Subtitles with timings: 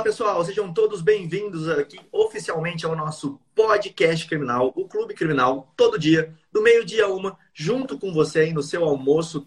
[0.00, 5.98] Olá, pessoal, sejam todos bem-vindos aqui oficialmente ao nosso podcast criminal, o Clube Criminal, todo
[5.98, 9.46] dia, do meio-dia a uma, junto com você aí no seu almoço,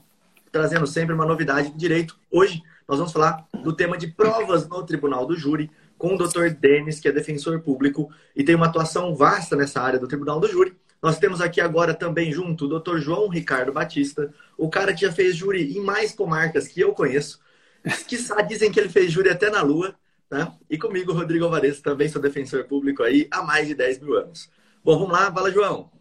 [0.52, 2.20] trazendo sempre uma novidade de direito.
[2.30, 6.50] Hoje nós vamos falar do tema de provas no Tribunal do Júri com o Dr.
[6.50, 10.48] Denis, que é defensor público e tem uma atuação vasta nessa área do Tribunal do
[10.48, 10.78] Júri.
[11.02, 13.00] Nós temos aqui agora também junto o Dr.
[13.00, 17.42] João Ricardo Batista, o cara que já fez júri em mais comarcas que eu conheço.
[18.08, 18.18] Que
[18.48, 19.96] dizem que ele fez júri até na Lua.
[20.34, 20.52] Né?
[20.68, 24.50] E comigo, Rodrigo Alvarez, também sou defensor público aí há mais de 10 mil anos.
[24.84, 25.92] Bom, vamos lá, fala, João.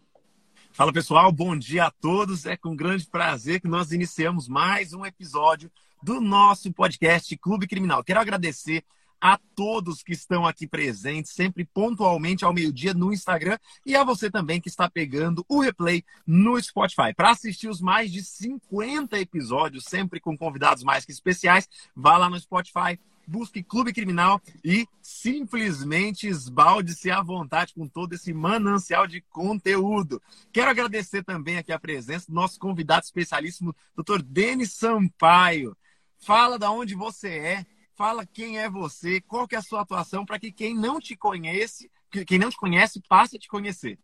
[0.71, 2.47] Fala pessoal, bom dia a todos.
[2.47, 8.03] É com grande prazer que nós iniciamos mais um episódio do nosso podcast Clube Criminal.
[8.03, 8.83] Quero agradecer
[9.21, 14.31] a todos que estão aqui presentes, sempre pontualmente ao meio-dia no Instagram e a você
[14.31, 17.13] também que está pegando o replay no Spotify.
[17.15, 22.31] Para assistir os mais de 50 episódios, sempre com convidados mais que especiais, vá lá
[22.31, 29.21] no Spotify, busque Clube Criminal e simplesmente esbalde-se à vontade com todo esse manancial de
[29.21, 30.21] conteúdo.
[30.51, 34.21] Quero agradecer também aqui a presença do nosso convidado especialíssimo, Dr.
[34.21, 35.75] Denis Sampaio.
[36.19, 40.25] Fala da onde você é, fala quem é você, qual que é a sua atuação,
[40.25, 41.91] para que quem não te conhece,
[42.25, 43.99] quem não te conhece, passe a te conhecer.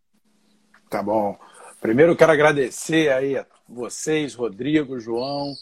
[0.89, 1.39] Tá bom.
[1.79, 5.53] Primeiro quero agradecer aí a vocês, Rodrigo, João.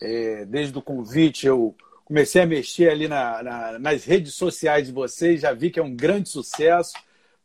[0.00, 1.76] É, desde o convite eu
[2.10, 5.82] comecei a mexer ali na, na, nas redes sociais de vocês, já vi que é
[5.82, 6.94] um grande sucesso.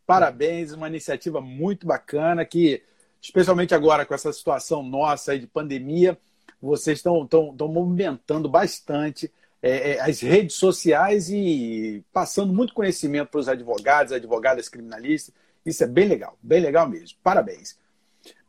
[0.08, 2.82] Parabéns, uma iniciativa muito bacana que,
[3.22, 6.18] especialmente agora com essa situação nossa aí de pandemia,
[6.60, 7.30] vocês estão,
[7.72, 14.68] movimentando bastante é, é, as redes sociais e passando muito conhecimento para os advogados, advogadas
[14.68, 15.32] criminalistas.
[15.64, 17.20] Isso é bem legal, bem legal mesmo.
[17.22, 17.78] Parabéns.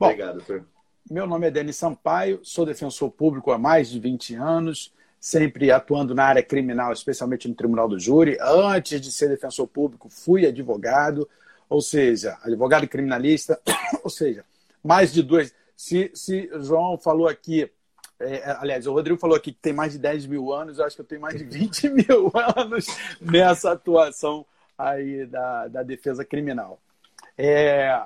[0.00, 0.64] Bom, Obrigado, Fer.
[1.10, 4.95] Meu nome é Denis Sampaio, sou defensor público há mais de 20 anos
[5.26, 8.38] sempre atuando na área criminal, especialmente no Tribunal do Júri.
[8.40, 11.28] Antes de ser defensor público, fui advogado,
[11.68, 13.60] ou seja, advogado criminalista,
[14.04, 14.44] ou seja,
[14.84, 15.52] mais de dois.
[15.76, 17.68] Se, se João falou aqui,
[18.20, 20.94] é, aliás, o Rodrigo falou aqui que tem mais de 10 mil anos, eu acho
[20.94, 22.86] que eu tenho mais de 20 mil anos
[23.20, 24.46] nessa atuação
[24.78, 26.80] aí da, da defesa criminal.
[27.36, 28.00] É,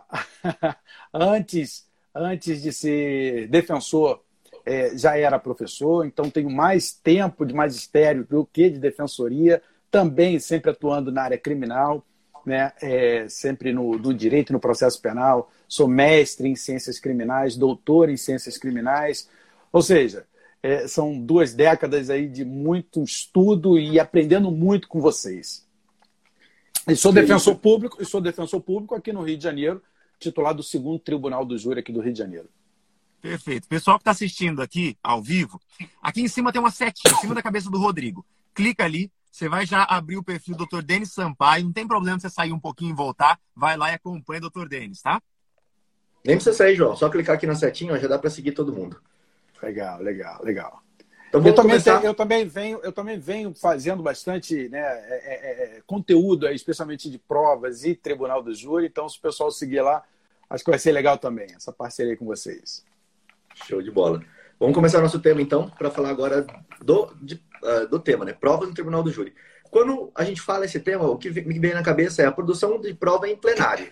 [1.13, 4.23] antes, antes de ser defensor
[4.65, 10.39] é, já era professor, então tenho mais tempo de magistério do que de defensoria, também
[10.39, 12.05] sempre atuando na área criminal,
[12.45, 12.73] né?
[12.81, 18.17] É, sempre no, no direito no processo penal, sou mestre em ciências criminais, doutor em
[18.17, 19.29] ciências criminais,
[19.73, 20.27] ou seja,
[20.63, 25.67] é, são duas décadas aí de muito estudo e aprendendo muito com vocês.
[26.89, 29.83] E sou defensor público, e sou defensor público aqui no Rio de Janeiro,
[30.19, 32.49] titular do segundo Tribunal do Júri aqui do Rio de Janeiro.
[33.21, 33.69] Perfeito.
[33.69, 35.61] Pessoal que está assistindo aqui ao vivo,
[36.03, 38.25] aqui em cima tem uma setinha, em cima da cabeça do Rodrigo.
[38.55, 40.83] Clica ali, você vai já abrir o perfil do Dr.
[40.83, 41.65] Denis Sampaio.
[41.65, 43.39] Não tem problema você sair um pouquinho e voltar.
[43.55, 44.67] Vai lá e acompanha o Dr.
[44.67, 45.23] Denis, tá?
[46.25, 46.97] Nem precisa sair, João.
[46.97, 49.01] Só clicar aqui na setinha, já dá para seguir todo mundo.
[49.63, 50.83] Legal, legal, legal.
[51.29, 55.65] Então, eu, também tenho, eu, também venho, eu também venho fazendo bastante né, é, é,
[55.77, 58.87] é, conteúdo, aí, especialmente de provas e tribunal do júri.
[58.87, 60.03] Então, se o pessoal seguir lá,
[60.49, 62.85] acho que vai ser legal também, essa parceria com vocês.
[63.67, 64.23] Show de bola.
[64.59, 66.47] Vamos começar nosso tema, então, para falar agora
[66.83, 68.33] do, de, uh, do tema, né?
[68.33, 69.33] Provas no Tribunal do Júri.
[69.71, 72.81] Quando a gente fala esse tema, o que me vem na cabeça é a produção
[72.81, 73.87] de prova em plenário.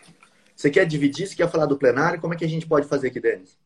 [0.54, 1.26] Você quer dividir?
[1.26, 2.20] Você quer falar do plenário?
[2.20, 3.56] Como é que a gente pode fazer aqui, Denis?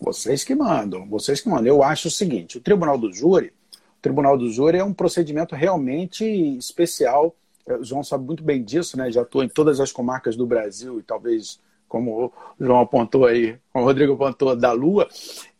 [0.00, 1.66] Vocês que mandam, vocês que mandam.
[1.66, 5.56] Eu acho o seguinte: o Tribunal do Júri, o Tribunal do Júri é um procedimento
[5.56, 6.24] realmente
[6.56, 7.34] especial.
[7.66, 9.10] O João sabe muito bem disso, né?
[9.10, 13.58] Já estou em todas as comarcas do Brasil e talvez como o João apontou aí,
[13.72, 15.08] como o Rodrigo apontou, da Lua,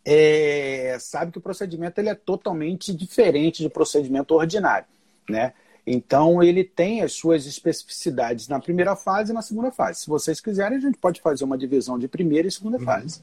[0.05, 4.87] é, sabe que o procedimento ele é totalmente diferente do procedimento ordinário,
[5.29, 5.53] né?
[5.85, 10.01] Então ele tem as suas especificidades na primeira fase e na segunda fase.
[10.01, 12.85] Se vocês quiserem, a gente pode fazer uma divisão de primeira e segunda uhum.
[12.85, 13.21] fase.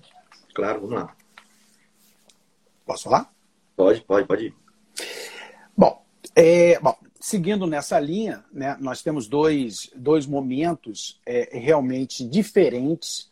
[0.54, 1.16] Claro, vamos lá.
[2.84, 3.32] Posso falar?
[3.76, 4.54] Pode, pode, pode ir.
[5.76, 6.02] Bom,
[6.34, 13.28] é, bom seguindo nessa linha, né, nós temos dois, dois momentos é, realmente diferentes,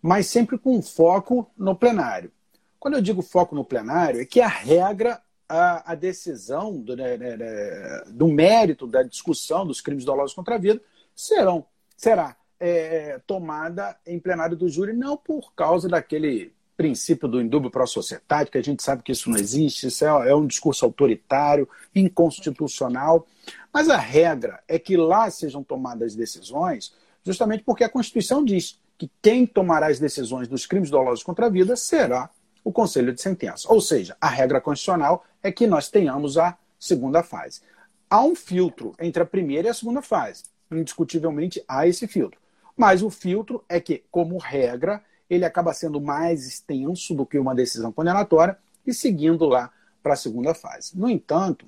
[0.00, 2.30] mas sempre com foco no plenário.
[2.78, 7.16] Quando eu digo foco no plenário, é que a regra, a, a decisão do, né,
[7.16, 10.80] né, né, do, mérito da discussão dos crimes dolosos contra a vida
[11.12, 17.70] serão, será é, tomada em plenário do júri, não por causa daquele princípio do indúbio
[17.70, 20.84] pro sociedade, que a gente sabe que isso não existe, isso é, é um discurso
[20.84, 23.26] autoritário, inconstitucional.
[23.72, 29.10] Mas a regra é que lá sejam tomadas decisões, justamente porque a Constituição diz que
[29.20, 32.30] quem tomará as decisões dos crimes dolosos contra a vida será
[32.64, 33.72] o Conselho de Sentença.
[33.72, 37.60] Ou seja, a regra constitucional é que nós tenhamos a segunda fase.
[38.08, 40.44] há um filtro entre a primeira e a segunda fase.
[40.70, 42.38] Indiscutivelmente há esse filtro.
[42.76, 45.02] Mas o filtro é que, como regra,
[45.34, 49.70] ele acaba sendo mais extenso do que uma decisão condenatória e seguindo lá
[50.02, 50.98] para a segunda fase.
[50.98, 51.64] No entanto,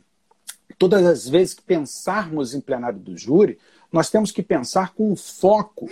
[0.78, 3.58] todas as vezes que pensarmos em plenário do júri,
[3.90, 5.88] nós temos que pensar com um foco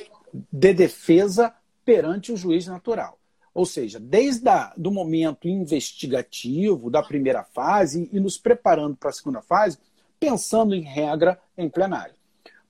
[0.52, 3.18] de defesa perante o juiz natural.
[3.54, 9.40] Ou seja, desde o momento investigativo da primeira fase e nos preparando para a segunda
[9.40, 9.78] fase,
[10.20, 12.14] pensando em regra em plenário.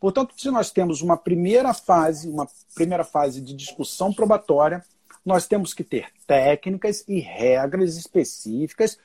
[0.02, 4.84] Portanto, se nós temos uma primeira fase, uma primeira fase de discussão probatória,
[5.25, 8.99] nós temos que ter técnicas e regras específicas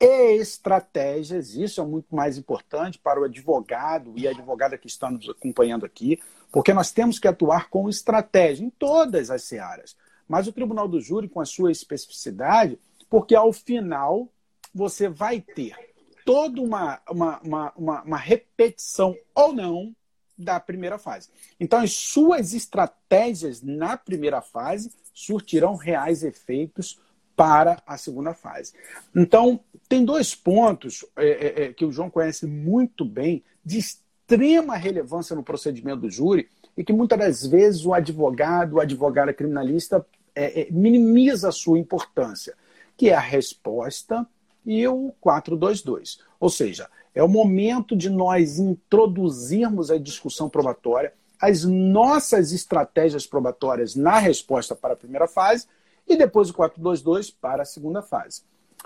[0.00, 1.54] e estratégias.
[1.54, 5.86] Isso é muito mais importante para o advogado e a advogada que está nos acompanhando
[5.86, 6.20] aqui,
[6.50, 9.96] porque nós temos que atuar com estratégia em todas as searas.
[10.26, 12.76] Mas o Tribunal do Júri, com a sua especificidade,
[13.08, 14.26] porque ao final
[14.74, 15.76] você vai ter
[16.24, 19.94] toda uma, uma, uma, uma, uma repetição ou não
[20.40, 21.28] da primeira fase.
[21.58, 26.98] Então, as suas estratégias na primeira fase surtirão reais efeitos
[27.36, 28.74] para a segunda fase.
[29.14, 34.76] Então, tem dois pontos é, é, é, que o João conhece muito bem, de extrema
[34.76, 40.04] relevância no procedimento do júri, e que muitas das vezes o advogado, o advogado criminalista,
[40.34, 42.54] é, é minimiza a sua importância,
[42.96, 44.26] que é a resposta
[44.64, 46.20] e o 422.
[46.38, 53.94] Ou seja, é o momento de nós introduzirmos a discussão probatória, as nossas estratégias probatórias
[53.94, 55.66] na resposta para a primeira fase
[56.06, 58.42] e depois o 422 para a segunda fase.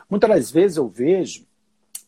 [0.09, 1.47] Muitas das vezes eu vejo,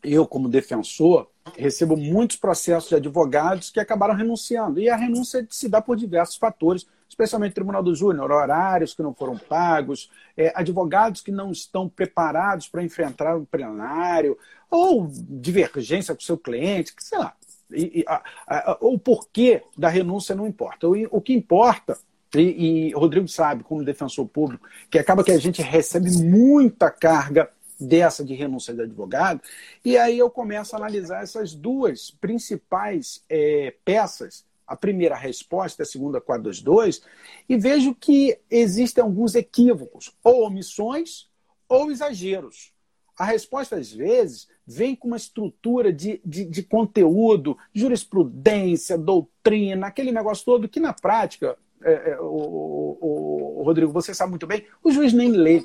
[0.02, 4.80] eu como defensor, recebo muitos processos de advogados que acabaram renunciando.
[4.80, 6.86] E a renúncia se dá por diversos fatores,
[7.16, 12.68] especialmente Tribunal do Júnior, horários que não foram pagos, é, advogados que não estão preparados
[12.68, 14.36] para enfrentar um plenário,
[14.70, 17.34] ou divergência com seu cliente, que sei lá.
[17.72, 20.86] E, e, a, a, o porquê da renúncia não importa.
[20.86, 21.98] O, o que importa,
[22.34, 27.50] e, e Rodrigo sabe, como defensor público, que acaba que a gente recebe muita carga
[27.80, 29.40] dessa de renúncia de advogado,
[29.82, 35.86] e aí eu começo a analisar essas duas principais é, peças a primeira resposta, a
[35.86, 37.02] segunda 422,
[37.48, 41.28] e vejo que existem alguns equívocos, ou omissões
[41.68, 42.72] ou exageros.
[43.18, 50.12] A resposta, às vezes, vem com uma estrutura de, de, de conteúdo, jurisprudência, doutrina, aquele
[50.12, 54.66] negócio todo que, na prática, é, é, o, o, o, Rodrigo, você sabe muito bem,
[54.82, 55.64] o juiz nem lê.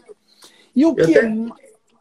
[0.74, 1.46] E o Eu que até, é...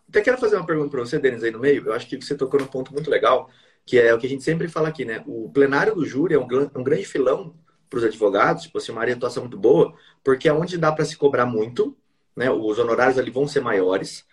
[0.09, 1.87] até quero fazer uma pergunta para você, Denis, aí no meio.
[1.87, 3.51] Eu acho que você tocou num ponto muito legal
[3.85, 5.23] que é o que a gente sempre fala aqui, né?
[5.27, 7.55] O plenário do júri é um, um grande filão
[7.89, 9.93] para os advogados, tipo assim, uma atuação muito boa,
[10.23, 11.97] porque é onde dá para se cobrar muito,
[12.37, 12.51] né?
[12.51, 14.25] Os honorários ali vão ser maiores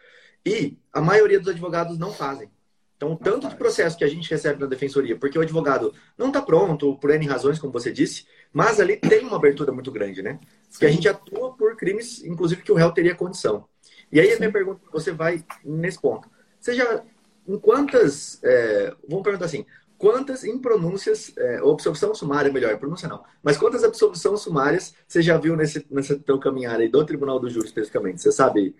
[0.46, 2.50] e a maioria dos advogados não fazem.
[2.96, 6.28] Então, o tanto de processo que a gente recebe na defensoria, porque o advogado não
[6.28, 10.24] está pronto, por N razões, como você disse, mas ali tem uma abertura muito grande,
[10.24, 10.40] né?
[10.72, 13.66] Porque a gente atua por crimes, inclusive, que o réu teria condição.
[14.12, 16.28] E aí a minha pergunta, você vai nesse ponto.
[16.60, 17.04] Você já
[17.48, 19.66] em quantas, é, vamos perguntar assim,
[19.98, 25.56] quantas impronúncias, é, absolvição sumária, melhor, pronúncia não, mas quantas absolvições sumárias você já viu
[25.56, 28.22] nesse, nessa teu caminhar aí do Tribunal do Júri especificamente?
[28.22, 28.76] Você sabe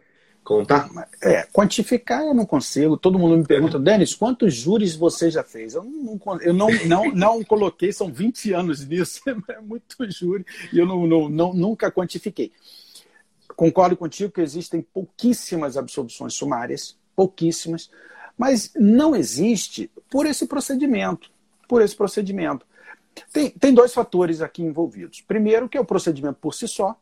[0.48, 0.90] contar?
[1.22, 2.96] É, quantificar eu não consigo.
[2.96, 5.74] Todo mundo me pergunta, Denis, quantos júris você já fez?
[5.74, 10.80] Eu não, eu não, não, não coloquei, são 20 anos nisso, é muito júri, e
[10.80, 12.54] eu não, não, não, nunca quantifiquei.
[13.58, 17.90] Concordo contigo que existem pouquíssimas absolvições sumárias, pouquíssimas.
[18.38, 21.32] Mas não existe por esse procedimento.
[21.68, 22.66] Por esse procedimento.
[23.34, 25.22] Tem, tem dois fatores aqui envolvidos.
[25.22, 26.96] Primeiro, que é o procedimento por si só,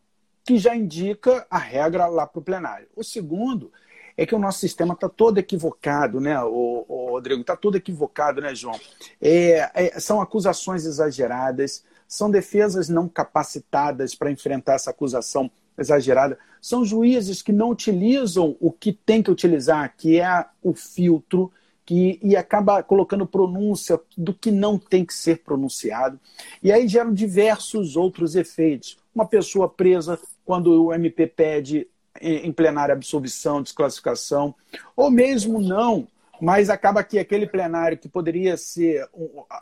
[0.43, 2.87] que já indica a regra lá para o plenário.
[2.95, 3.71] O segundo
[4.17, 7.41] é que o nosso sistema está todo equivocado, né, o, o Rodrigo?
[7.41, 8.79] Está todo equivocado, né, João?
[9.21, 16.37] É, é, são acusações exageradas, são defesas não capacitadas para enfrentar essa acusação exagerada.
[16.61, 21.51] São juízes que não utilizam o que tem que utilizar, que é o filtro,
[21.85, 26.19] que, e acaba colocando pronúncia do que não tem que ser pronunciado.
[26.63, 28.97] E aí geram diversos outros efeitos.
[29.13, 31.87] Uma pessoa presa quando o MP pede
[32.19, 34.55] em plenária absolvição, desclassificação,
[34.95, 36.07] ou mesmo não,
[36.41, 39.07] mas acaba que aquele plenário que poderia ser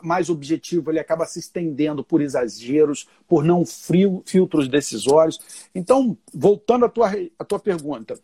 [0.02, 5.38] mais objetivo, ele acaba se estendendo por exageros, por não frio, filtros decisórios.
[5.74, 8.18] Então, voltando à tua, à tua pergunta,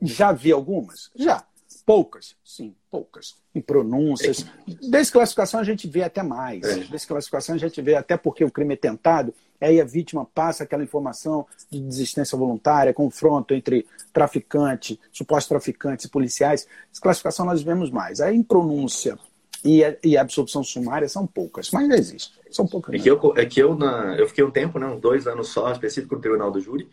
[0.00, 1.10] já vi algumas?
[1.14, 1.44] Já.
[1.84, 3.36] Poucas, sim, poucas.
[3.54, 4.44] Em pronúncias.
[4.90, 6.62] Desclassificação a gente vê até mais.
[6.62, 6.80] É.
[6.80, 9.34] Desclassificação a gente vê até porque o crime é tentado,
[9.66, 16.10] aí a vítima passa aquela informação de desistência voluntária, confronto entre traficante, supostos traficantes e
[16.10, 16.66] policiais.
[16.90, 18.20] Desclassificação nós vemos mais.
[18.20, 19.18] Aí em pronúncia
[19.64, 22.38] e a, e a absorção sumária são poucas, mas existe.
[22.50, 22.94] São poucas.
[22.94, 25.48] É que eu, é que eu, na, eu fiquei um tempo, né, uns dois anos
[25.48, 26.88] só, específico no Tribunal do Júri.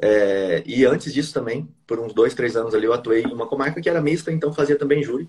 [0.00, 3.48] É, e antes disso também, por uns dois, três anos ali, eu atuei em uma
[3.48, 5.28] comarca que era mista, então fazia também júri.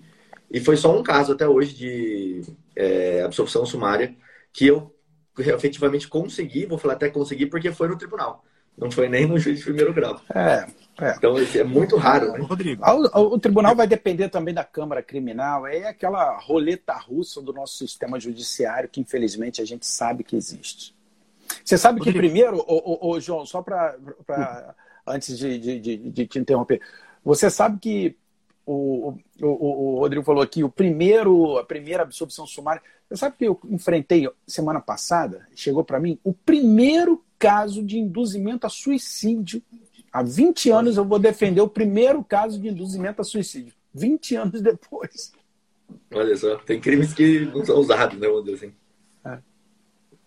[0.51, 2.41] E foi só um caso até hoje de
[2.75, 4.15] é, absorção sumária
[4.53, 4.93] que eu
[5.41, 8.43] efetivamente consegui, vou falar até consegui, porque foi no tribunal.
[8.79, 10.21] Não foi nem no juiz de primeiro grau.
[10.33, 10.65] É,
[11.01, 11.15] é.
[11.17, 12.39] Então é muito raro, né?
[12.39, 12.81] Rodrigo.
[12.85, 15.67] O, o, tribunal vai depender também da Câmara Criminal.
[15.67, 20.95] É aquela roleta russa do nosso sistema judiciário que, infelizmente, a gente sabe que existe.
[21.63, 23.95] Você sabe que primeiro, o, o, João, só para
[25.05, 26.79] antes de, de, de, de, te interromper,
[27.23, 28.15] você sabe que
[28.65, 32.81] o, o, o, Rodrigo falou aqui, o primeiro, a primeira absorção sumária.
[33.07, 38.67] Você sabe que eu enfrentei semana passada, chegou para mim, o primeiro caso de induzimento
[38.67, 39.61] a suicídio.
[40.11, 43.73] Há 20 anos eu vou defender o primeiro caso de induzimento a suicídio.
[43.93, 45.31] 20 anos depois.
[46.13, 48.73] Olha só, tem crimes que não são usados, né, dizer assim.
[49.25, 49.39] É.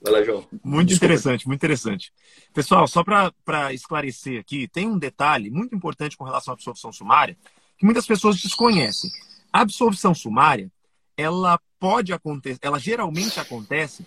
[0.00, 0.44] Vai lá, João.
[0.64, 1.06] Muito Desculpa.
[1.06, 2.12] interessante, muito interessante.
[2.52, 7.36] Pessoal, só para esclarecer aqui, tem um detalhe muito importante com relação à absorção sumária
[7.82, 9.10] que muitas pessoas desconhecem.
[9.52, 10.70] A absorção sumária,
[11.16, 14.06] ela pode acontecer, ela geralmente acontece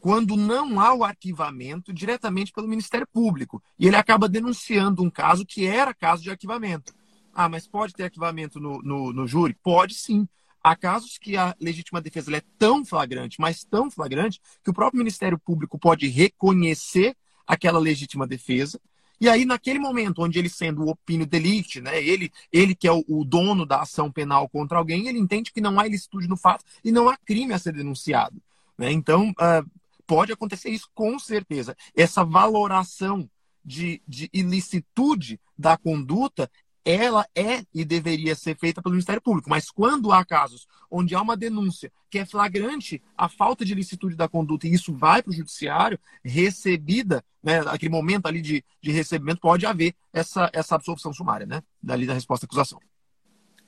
[0.00, 3.60] quando não há o arquivamento diretamente pelo Ministério Público.
[3.76, 6.94] E ele acaba denunciando um caso que era caso de arquivamento.
[7.34, 9.56] Ah, mas pode ter arquivamento no, no, no júri?
[9.60, 10.28] Pode sim.
[10.62, 14.98] Há casos que a legítima defesa é tão flagrante, mas tão flagrante, que o próprio
[14.98, 18.80] Ministério Público pode reconhecer aquela legítima defesa.
[19.20, 22.92] E aí, naquele momento, onde ele sendo o opínio delicti, né, ele, ele que é
[22.92, 26.36] o, o, dono da ação penal contra alguém, ele entende que não há ilicitude no
[26.36, 28.40] fato e não há crime a ser denunciado.
[28.76, 28.92] Né?
[28.92, 29.70] Então, uh,
[30.06, 31.76] pode acontecer isso com certeza.
[31.94, 33.28] Essa valoração
[33.64, 36.50] de, de ilicitude da conduta,
[36.86, 39.50] ela é e deveria ser feita pelo Ministério Público.
[39.50, 44.14] Mas quando há casos onde há uma denúncia que é flagrante a falta de ilicitude
[44.14, 48.92] da conduta e isso vai para o judiciário, recebida, né, aquele momento ali de, de
[48.92, 51.60] recebimento, pode haver essa, essa absolução sumária, né?
[51.82, 52.80] Dali da resposta à acusação.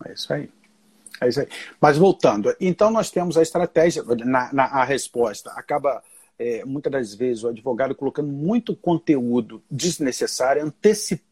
[0.07, 0.49] É isso aí.
[1.21, 1.49] É isso aí.
[1.81, 6.01] Mas voltando, então nós temos a estratégia, na, na a resposta acaba
[6.39, 11.28] é, muitas das vezes, o advogado colocando muito conteúdo desnecessário, antecipando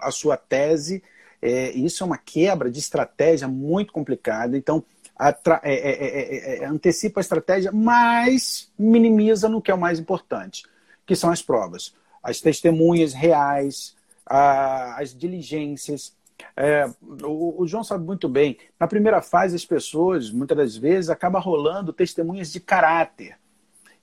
[0.00, 1.02] a sua tese.
[1.40, 4.56] É, isso é uma quebra de estratégia muito complicada.
[4.56, 4.84] Então,
[5.20, 10.64] é é, é, é, antecipa a estratégia, mas minimiza no que é o mais importante,
[11.06, 11.94] que são as provas.
[12.22, 16.16] As testemunhas reais, a, as diligências.
[17.24, 21.42] O, o, João sabe muito bem, na primeira fase, as pessoas, muitas das vezes, acabam
[21.42, 23.36] rolando testemunhas de caráter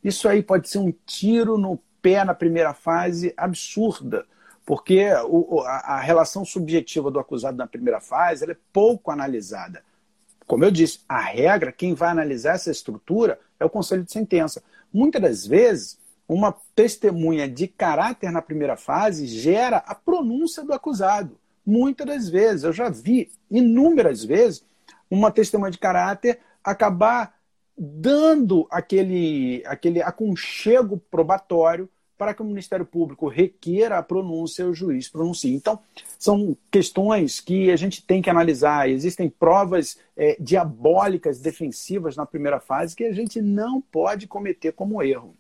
[0.06, 4.24] isso aí pode ser um tiro no pé na primeira fase absurda,
[4.66, 9.84] porque o, a, a, relação subjetiva do acusado na primeira fase é pouco analisada.
[10.48, 14.64] Como eu disse, a regra, quem vai analisar essa estrutura é o conselho de sentença.
[14.92, 21.38] Muitas das vezes, uma testemunha de caráter na primeira fase gera a pronúncia do acusado.
[21.66, 24.64] Muitas das vezes, eu já vi inúmeras vezes
[25.10, 27.36] uma testemunha de caráter acabar
[27.78, 34.74] dando aquele, aquele aconchego probatório para que o Ministério Público requeira a pronúncia e o
[34.74, 35.54] juiz pronuncie.
[35.54, 35.80] Então,
[36.18, 38.90] são questões que a gente tem que analisar.
[38.90, 45.04] Existem provas é, diabólicas defensivas na primeira fase que a gente não pode cometer como
[45.04, 45.36] erro.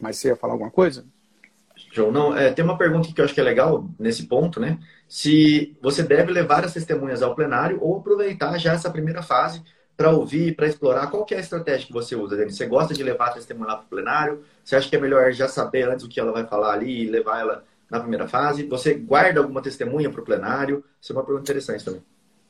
[0.00, 1.06] Mas você ia falar alguma coisa?
[1.92, 4.78] João, não, é, tem uma pergunta que eu acho que é legal nesse ponto, né?
[5.08, 9.62] Se você deve levar as testemunhas ao plenário ou aproveitar já essa primeira fase
[9.96, 11.10] para ouvir, para explorar?
[11.10, 12.52] Qual que é a estratégia que você usa, Dani?
[12.52, 14.44] Você gosta de levar a testemunha lá para o plenário?
[14.62, 17.10] Você acha que é melhor já saber antes o que ela vai falar ali e
[17.10, 18.64] levar ela na primeira fase?
[18.64, 20.84] Você guarda alguma testemunha para o plenário?
[21.00, 22.02] Isso é uma pergunta interessante também.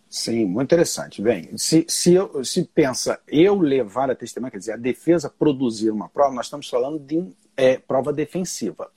[0.08, 1.20] Sim, muito interessante.
[1.20, 5.90] Bem, se, se, eu, se pensa eu levar a testemunha, quer dizer, a defesa produzir
[5.90, 8.90] uma prova, nós estamos falando de é, prova defensiva.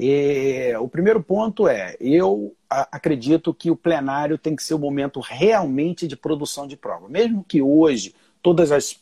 [0.00, 5.18] E, o primeiro ponto é: eu acredito que o plenário tem que ser o momento
[5.18, 7.08] realmente de produção de prova.
[7.08, 9.00] Mesmo que hoje todas as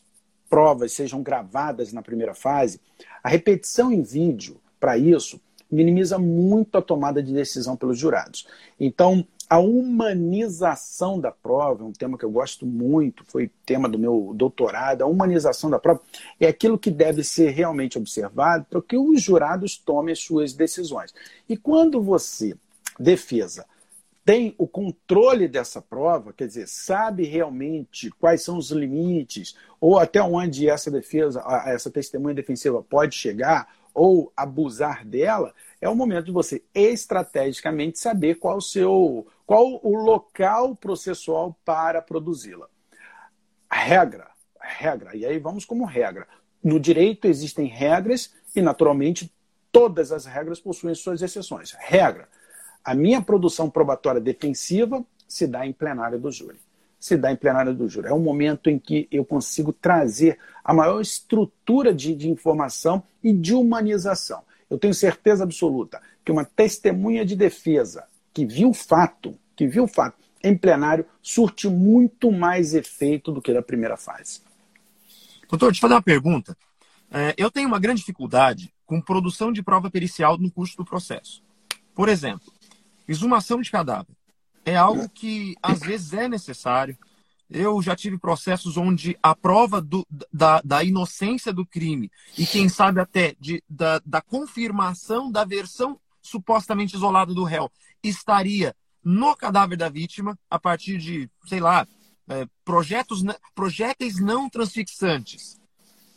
[0.49, 2.81] provas sejam gravadas na primeira fase,
[3.23, 5.39] a repetição em vídeo para isso
[5.69, 8.47] minimiza muito a tomada de decisão pelos jurados.
[8.79, 13.97] Então, a humanização da prova, é um tema que eu gosto muito, foi tema do
[13.97, 15.03] meu doutorado.
[15.03, 16.01] A humanização da prova
[16.39, 21.13] é aquilo que deve ser realmente observado para que os jurados tomem as suas decisões.
[21.47, 22.55] E quando você,
[22.99, 23.65] defesa,
[24.25, 30.21] tem o controle dessa prova, quer dizer, sabe realmente quais são os limites ou até
[30.21, 36.31] onde essa defesa, essa testemunha defensiva pode chegar ou abusar dela, é o momento de
[36.31, 42.67] você estrategicamente saber qual o seu qual o local processual para produzi-la.
[43.71, 44.29] regra,
[44.61, 46.27] regra, e aí vamos como regra.
[46.63, 49.33] No direito existem regras e, naturalmente,
[49.71, 51.71] todas as regras possuem suas exceções.
[51.79, 52.29] Regra:
[52.83, 56.59] a minha produção probatória defensiva se dá em plenário do júri.
[56.99, 58.07] Se dá em plenário do júri.
[58.07, 63.31] É um momento em que eu consigo trazer a maior estrutura de, de informação e
[63.31, 64.41] de humanização.
[64.69, 69.85] Eu tenho certeza absoluta que uma testemunha de defesa que viu o fato, que viu
[69.85, 74.41] o fato em plenário, surte muito mais efeito do que na primeira fase.
[75.49, 76.57] Doutor, deixa eu fazer uma pergunta.
[77.09, 81.41] É, eu tenho uma grande dificuldade com produção de prova pericial no curso do processo.
[81.95, 82.51] Por exemplo,
[83.07, 84.13] exumação de cadáver.
[84.67, 86.97] É algo que às vezes é necessário.
[87.49, 92.67] Eu já tive processos onde a prova do, da, da, inocência do crime e, quem
[92.67, 97.71] sabe, até de, da, da confirmação da versão supostamente isolada do réu
[98.03, 101.87] estaria no cadáver da vítima a partir de, sei lá,
[102.27, 103.23] é, projetos,
[103.55, 105.57] projéteis não transfixantes,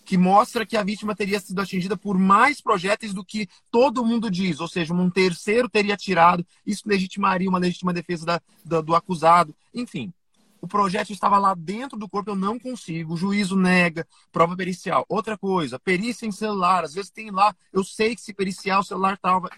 [0.04, 4.30] que mostra que a vítima teria sido atingida por mais projéteis do que todo mundo
[4.30, 8.94] diz, ou seja, um terceiro teria tirado, isso legitimaria uma legítima defesa da, da, do
[8.94, 10.12] acusado, enfim.
[10.60, 15.06] O projétil estava lá dentro do corpo, eu não consigo, o juízo nega, prova pericial.
[15.08, 18.84] Outra coisa, perícia em celular, às vezes tem lá, eu sei que se periciar o
[18.84, 19.48] celular estava.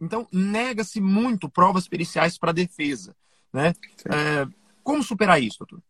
[0.00, 3.16] Então, nega-se muito provas periciais para a defesa.
[3.52, 3.74] Né?
[4.06, 4.46] É,
[4.84, 5.82] como superar isso, doutor?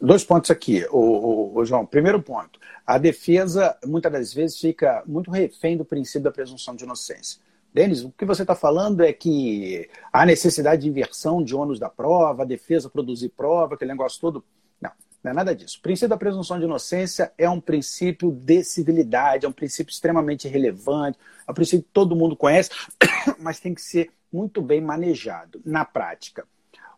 [0.00, 1.84] Dois pontos aqui, o, o, João.
[1.84, 6.84] Primeiro ponto, a defesa muitas das vezes fica muito refém do princípio da presunção de
[6.84, 7.40] inocência.
[7.72, 11.88] Denis, o que você está falando é que há necessidade de inversão de ônus da
[11.88, 14.44] prova, a defesa produzir prova, aquele negócio todo.
[14.80, 14.90] Não,
[15.22, 15.78] não é nada disso.
[15.78, 20.48] O princípio da presunção de inocência é um princípio de civilidade, é um princípio extremamente
[20.48, 22.70] relevante, é um princípio que todo mundo conhece,
[23.38, 26.44] mas tem que ser muito bem manejado na prática.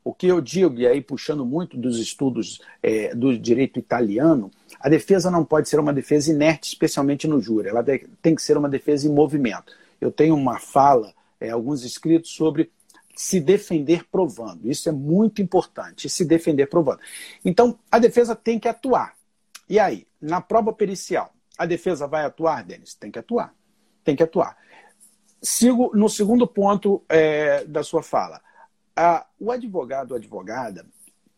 [0.04, 4.88] O que eu digo, e aí puxando muito dos estudos é, do direito italiano, a
[4.88, 7.68] defesa não pode ser uma defesa inerte, especialmente no júri.
[7.68, 7.84] Ela
[8.20, 9.72] tem que ser uma defesa em movimento.
[10.00, 12.70] Eu tenho uma fala, é, alguns escritos sobre
[13.14, 14.68] se defender provando.
[14.68, 17.00] Isso é muito importante, se defender provando.
[17.44, 19.14] Então, a defesa tem que atuar.
[19.68, 22.94] E aí, na prova pericial, a defesa vai atuar, Denis?
[22.94, 23.54] Tem que atuar.
[24.02, 24.56] Tem que atuar.
[25.40, 28.40] Sigo no segundo ponto é, da sua fala.
[28.96, 30.86] A, o advogado ou advogada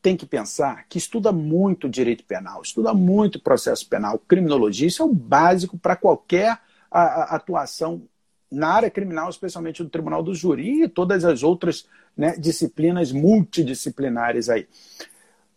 [0.03, 4.87] tem que pensar que estuda muito direito penal, estuda muito processo penal, criminologia.
[4.87, 6.59] Isso é o básico para qualquer
[6.91, 8.03] a, a, atuação
[8.51, 14.49] na área criminal, especialmente do Tribunal do Júri e todas as outras né, disciplinas multidisciplinares
[14.49, 14.69] aí.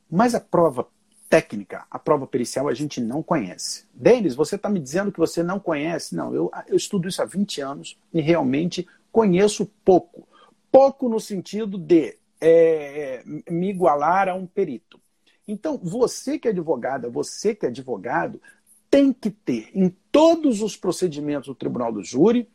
[0.09, 0.87] Mas a prova
[1.29, 3.85] técnica, a prova pericial, a gente não conhece.
[3.93, 6.15] Denis, você está me dizendo que você não conhece?
[6.15, 10.26] Não, eu, eu estudo isso há 20 anos e realmente conheço pouco.
[10.71, 14.99] Pouco no sentido de é, me igualar a um perito.
[15.47, 18.41] Então, você que é advogada, você que é advogado,
[18.89, 22.47] tem que ter em todos os procedimentos do Tribunal do Júri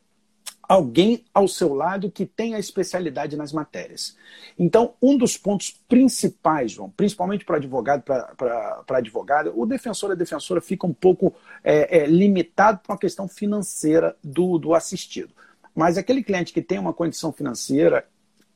[0.68, 4.16] alguém ao seu lado que tenha especialidade nas matérias.
[4.58, 10.16] Então, um dos pontos principais, João, principalmente para advogado, para advogada, o defensor e a
[10.16, 15.34] defensora fica um pouco é, é, limitado por uma questão financeira do, do assistido.
[15.74, 18.06] Mas aquele cliente que tem uma condição financeira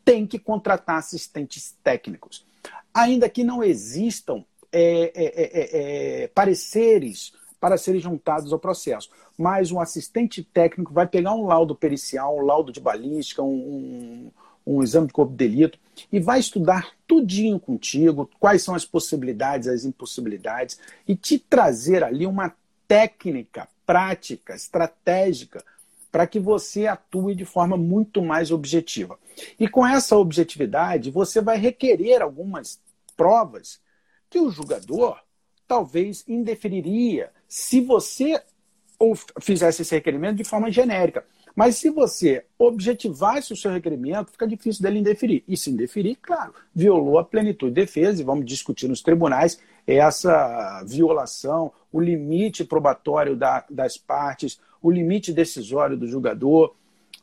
[0.04, 2.44] tem que contratar assistentes técnicos.
[2.92, 9.10] Ainda que não existam é, é, é, é pareceres para serem juntados ao processo.
[9.36, 14.30] Mas um assistente técnico vai pegar um laudo pericial, um laudo de balística, um,
[14.66, 15.78] um, um exame de corpo de delito
[16.12, 22.26] e vai estudar tudinho contigo, quais são as possibilidades, as impossibilidades, e te trazer ali
[22.26, 22.54] uma
[22.86, 25.64] técnica prática, estratégica,
[26.10, 29.18] para que você atue de forma muito mais objetiva.
[29.58, 32.80] E com essa objetividade, você vai requerer algumas
[33.16, 33.80] provas
[34.30, 35.18] que o julgador
[35.66, 38.40] talvez indeferiria se você
[39.40, 41.24] fizesse esse requerimento de forma genérica.
[41.54, 45.42] Mas se você objetivasse o seu requerimento, fica difícil dele indeferir.
[45.48, 50.82] E se indeferir, claro, violou a plenitude de defesa, e vamos discutir nos tribunais essa
[50.84, 56.74] violação, o limite probatório da, das partes, o limite decisório do julgador.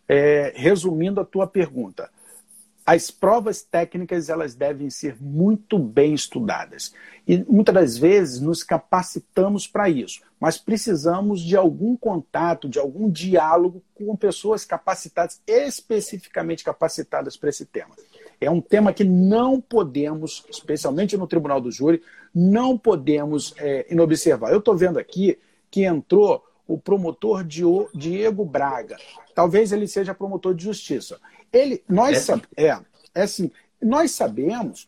[0.07, 2.09] É, resumindo a tua pergunta,
[2.85, 6.93] as provas técnicas elas devem ser muito bem estudadas.
[7.27, 13.09] E muitas das vezes nos capacitamos para isso, mas precisamos de algum contato, de algum
[13.09, 17.95] diálogo com pessoas capacitadas, especificamente capacitadas para esse tema.
[18.41, 22.01] É um tema que não podemos, especialmente no Tribunal do Júri,
[22.35, 24.51] não podemos é, inobservar.
[24.51, 25.39] Eu estou vendo aqui
[25.71, 28.97] que entrou o promotor Diego Braga.
[29.35, 31.19] Talvez ele seja promotor de justiça.
[31.51, 32.41] Ele, nós, é.
[32.57, 32.79] é,
[33.13, 34.87] é assim, nós sabemos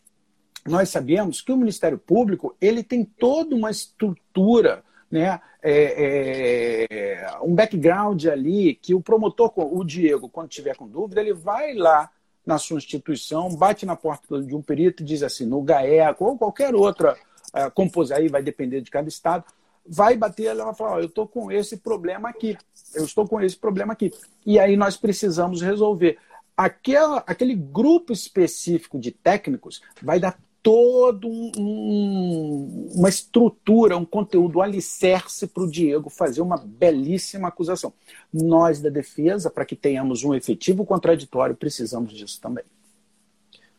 [0.66, 7.54] nós sabemos que o Ministério Público ele tem toda uma estrutura, né, é, é, um
[7.54, 12.10] background ali que o promotor, o Diego, quando tiver com dúvida, ele vai lá
[12.44, 16.38] na sua instituição, bate na porta de um perito e diz assim, no GAECO ou
[16.38, 17.16] qualquer outra
[17.54, 19.44] é, compos aí vai depender de cada estado,
[19.88, 22.56] vai bater, ela vai falar, eu estou com esse problema aqui,
[22.94, 24.12] eu estou com esse problema aqui.
[24.44, 26.18] E aí nós precisamos resolver.
[26.56, 34.58] Aquela, aquele grupo específico de técnicos vai dar todo um, um, uma estrutura, um conteúdo,
[34.58, 37.92] um alicerce para o Diego fazer uma belíssima acusação.
[38.32, 42.64] Nós da defesa, para que tenhamos um efetivo contraditório, precisamos disso também.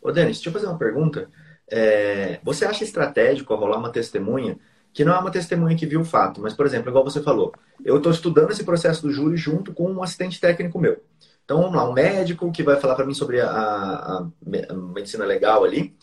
[0.01, 1.29] Ô, Denis, deixa eu fazer uma pergunta.
[1.69, 4.57] É, você acha estratégico rolar uma testemunha
[4.97, 7.53] que não é uma testemunha que viu o fato, mas, por exemplo, igual você falou,
[7.85, 11.03] eu estou estudando esse processo do júri junto com um assistente técnico meu.
[11.45, 14.27] Então, vamos lá, um médico que vai falar para mim sobre a, a,
[14.69, 15.95] a, medicina legal ali.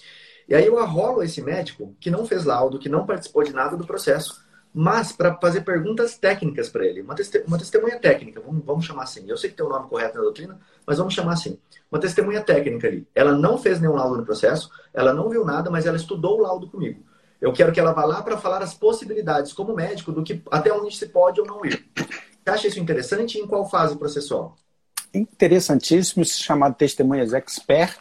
[0.49, 3.77] E aí eu arrolo esse médico que não fez laudo, que não participou de nada
[3.77, 4.41] do processo,
[4.73, 7.03] mas para fazer perguntas técnicas para ele.
[7.03, 9.29] Uma, teste, uma testemunha técnica, vamos, vamos chamar assim.
[9.29, 11.59] Eu sei que tem o um nome correto na doutrina, mas vamos chamar assim.
[11.91, 13.05] Uma testemunha técnica ali.
[13.13, 16.43] Ela não fez nenhum laudo no processo, ela não viu nada, mas ela estudou o
[16.43, 17.03] laudo comigo.
[17.41, 20.73] Eu quero que ela vá lá para falar as possibilidades, como médico, do que até
[20.73, 21.87] onde se pode ou não ir.
[21.97, 24.57] Você acha isso interessante e em qual fase processual?
[25.13, 28.01] Interessantíssimo, isso chamado testemunhas expert.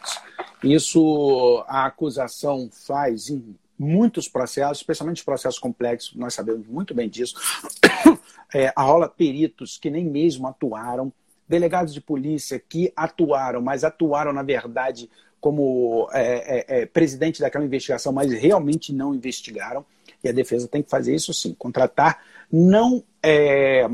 [0.62, 7.34] Isso a acusação faz em muitos processos, especialmente processos complexos, nós sabemos muito bem disso.
[8.56, 11.12] É, a rola peritos que nem mesmo atuaram,
[11.48, 15.10] delegados de polícia que atuaram, mas atuaram, na verdade,
[15.44, 19.84] como é, é, é, presidente daquela investigação, mas realmente não investigaram.
[20.22, 23.86] E a defesa tem que fazer isso sim, contratar não é,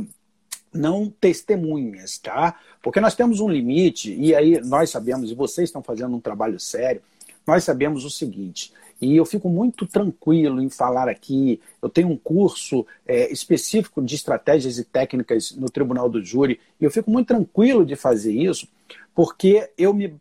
[0.72, 2.56] não testemunhas, tá?
[2.80, 6.60] Porque nós temos um limite, e aí nós sabemos, e vocês estão fazendo um trabalho
[6.60, 7.02] sério,
[7.44, 11.60] nós sabemos o seguinte, e eu fico muito tranquilo em falar aqui.
[11.82, 16.84] Eu tenho um curso é, específico de estratégias e técnicas no Tribunal do Júri, e
[16.84, 18.68] eu fico muito tranquilo de fazer isso,
[19.16, 20.14] porque eu me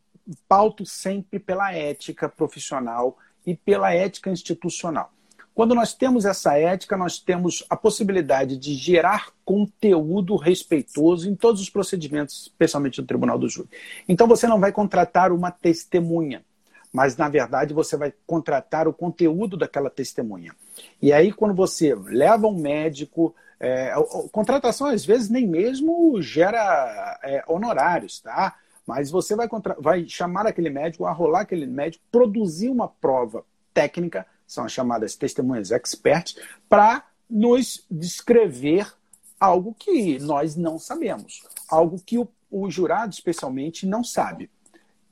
[0.47, 5.11] pauto sempre pela ética profissional e pela ética institucional.
[5.59, 11.59] Quando nós temos essa ética, nós temos a possibilidade de gerar conteúdo respeitoso em todos
[11.59, 13.69] os procedimentos, especialmente no Tribunal do Júri.
[14.07, 16.45] Então você não vai contratar uma testemunha,
[16.93, 20.55] mas na verdade você vai contratar o conteúdo daquela testemunha.
[21.01, 27.19] E aí, quando você leva um médico, é, a, contratação às vezes nem mesmo gera
[27.21, 28.55] é, honorários, tá?
[28.89, 29.75] Mas você vai, contra...
[29.80, 35.69] vai chamar aquele médico, arrolar aquele médico, produzir uma prova técnica são as chamadas testemunhas
[35.69, 36.36] experts,
[36.67, 38.91] para nos descrever
[39.39, 44.49] algo que nós não sabemos, algo que o, o jurado, especialmente, não sabe.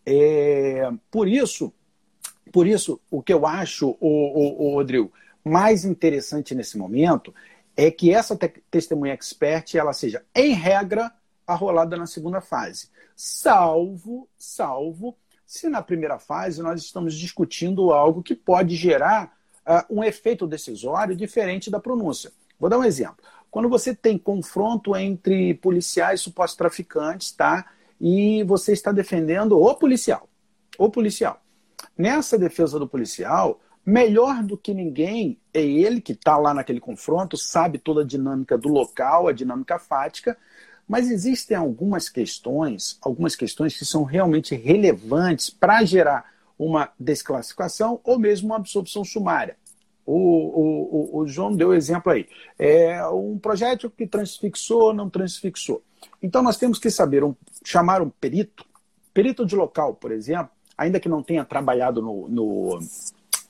[0.04, 1.72] É, por isso,
[2.52, 5.14] por isso, o que eu acho, o, o, o Rodrigo,
[5.46, 7.32] mais interessante nesse momento
[7.76, 11.14] é que essa te testemunha expert ela seja, em regra,
[11.46, 18.36] arrolada na segunda fase, salvo, salvo se na primeira fase nós estamos discutindo algo que
[18.36, 22.32] pode gerar uh, um efeito decisório diferente da pronúncia.
[22.60, 23.26] Vou dar um exemplo.
[23.50, 27.66] Quando você tem confronto entre policiais e supostos traficantes, tá?
[28.00, 30.30] E você está defendendo o policial.
[30.78, 31.42] O policial.
[31.98, 37.38] Nessa defesa do policial, melhor do que ninguém é ele que está lá naquele confronto,
[37.38, 40.38] sabe toda a dinâmica do local, a dinâmica fática,
[40.88, 48.18] mas existem algumas questões, algumas questões que são realmente relevantes para gerar uma desclassificação ou
[48.18, 49.58] mesmo uma absorção sumária.
[50.06, 52.28] O, o, o, João deu exemplo aí.
[52.58, 55.84] É um projétil que transfixou, não transfixou.
[56.24, 58.66] Então nós temos que saber um, chamar um perito,
[59.14, 62.80] perito de local, por exemplo, ainda que não tenha trabalhado no, no,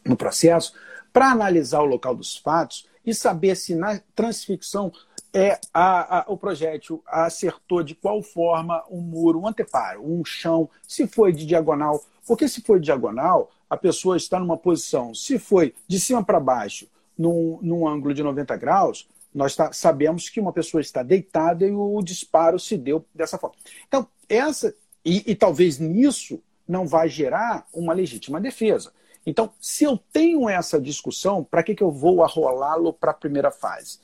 [0.04, 0.73] no processo,
[1.13, 4.91] para analisar o local dos fatos e saber se na transfixão
[5.38, 10.67] é a, a, o projétil acertou de qual forma um muro, um anteparo, um chão,
[10.88, 12.04] se foi de diagonal.
[12.26, 15.13] Porque se foi diagonal, a pessoa está numa posição.
[15.13, 20.28] Se foi de cima para baixo, num, num ângulo de 90 graus, nós tá, sabemos
[20.28, 23.56] que uma pessoa está deitada e o disparo se deu dessa forma.
[23.88, 24.73] Então, essa.
[25.06, 28.91] E, e talvez nisso não vai gerar uma legítima defesa.
[29.23, 33.52] Então, se eu tenho essa discussão, para que, que eu vou arrolá-lo para a primeira
[33.52, 34.00] fase?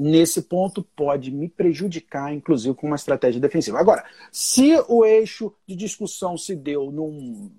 [0.00, 3.78] Nesse ponto pode me prejudicar, inclusive, com uma estratégia defensiva.
[3.78, 7.50] Agora, se o eixo de discussão se deu num,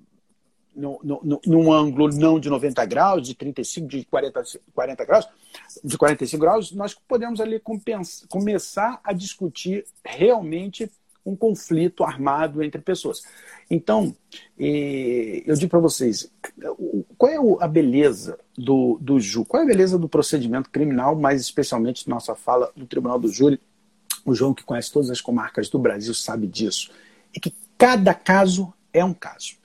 [0.76, 5.30] num, ângulo não de 90 graus, de 35, de 40, 40 graus,
[5.84, 10.92] de 45 graus, nós podemos ali compensa, começar a discutir realmente
[11.26, 13.24] um conflito armado entre pessoas.
[13.70, 14.16] Então,
[14.58, 16.32] eu digo para vocês,
[17.18, 19.46] qual é a beleza do, do ju?
[19.46, 23.60] Qual é a beleza do procedimento criminal, mais especialmente nossa fala do Tribunal do Júri?
[24.26, 26.92] O João, que conhece todas as comarcas do Brasil, sabe disso.
[27.36, 29.56] É que cada caso é um caso.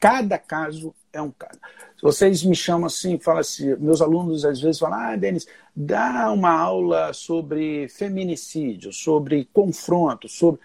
[0.00, 1.58] Cada caso é um caso.
[1.98, 6.30] Se vocês me chamam assim, falam assim, meus alunos às vezes falam, ah, Denis, dá
[6.30, 10.60] uma aula sobre feminicídio, sobre confronto, sobre.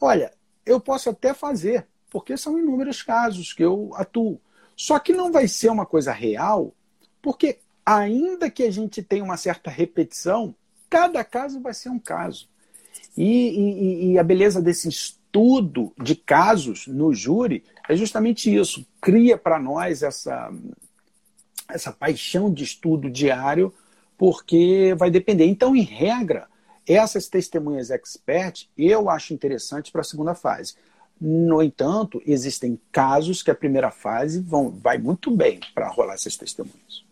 [0.00, 0.32] Olha,
[0.64, 4.40] eu posso até fazer, porque são inúmeros casos que eu atuo.
[4.74, 6.72] Só que não vai ser uma coisa real,
[7.20, 10.54] porque ainda que a gente tenha uma certa repetição,
[10.88, 12.48] cada caso vai ser um caso.
[13.14, 18.86] E, e, e a beleza desse estudo de casos no júri é justamente isso.
[19.00, 20.52] Cria para nós essa,
[21.68, 23.74] essa paixão de estudo diário,
[24.16, 25.46] porque vai depender.
[25.46, 26.46] Então, em regra,
[26.86, 30.74] essas testemunhas expert eu acho interessante para a segunda fase.
[31.20, 36.36] No entanto, existem casos que a primeira fase vão, vai muito bem para rolar essas
[36.36, 37.04] testemunhas.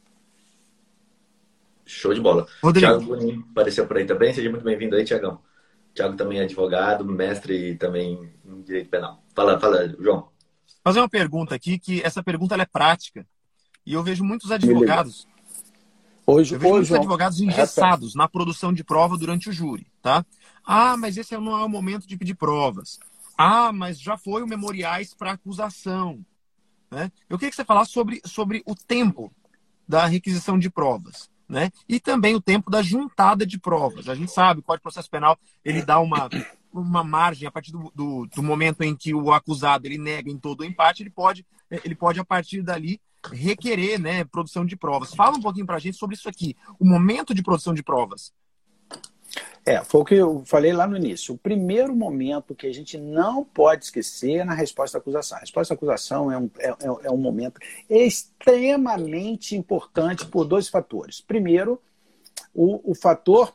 [1.84, 2.46] Show de bola.
[2.62, 2.86] Rodrigo.
[2.86, 4.32] Thiago Bonin apareceu por aí também.
[4.32, 5.40] Seja muito bem-vindo aí, Tiagão.
[5.92, 9.20] Tiago também é advogado, mestre também em direito penal.
[9.34, 10.28] Fala, fala, João.
[10.82, 13.26] Fazer uma pergunta aqui, que essa pergunta é prática.
[13.84, 15.26] E eu vejo muitos advogados.
[16.26, 20.24] Hoje, eu vejo hoje, muitos advogados engessados na produção de prova durante o júri, tá?
[20.64, 22.98] Ah, mas esse não é o momento de pedir provas.
[23.36, 26.24] Ah, mas já foi o memoriais para acusação.
[26.90, 27.10] Né?
[27.28, 29.32] Eu queria que você falasse sobre, sobre o tempo
[29.86, 31.70] da requisição de provas né?
[31.88, 34.08] E também o tempo da juntada de provas.
[34.08, 36.28] A gente sabe, o Código de Processo Penal ele dá uma,
[36.80, 40.38] uma margem a partir do, do, do, momento em que o acusado ele nega em
[40.38, 43.00] todo o empate, ele pode, ele pode a partir dali
[43.32, 45.14] requerer, né, produção de provas.
[45.14, 48.32] Fala um pouquinho para a gente sobre isso aqui, o momento de produção de provas.
[49.64, 51.34] É, foi o que eu falei lá no início.
[51.34, 55.36] O primeiro momento que a gente não pode esquecer é na resposta à acusação.
[55.36, 57.60] A resposta à acusação é um, é, é, é um momento
[57.90, 61.20] extremamente importante por dois fatores.
[61.20, 61.78] Primeiro,
[62.54, 63.54] o, o fator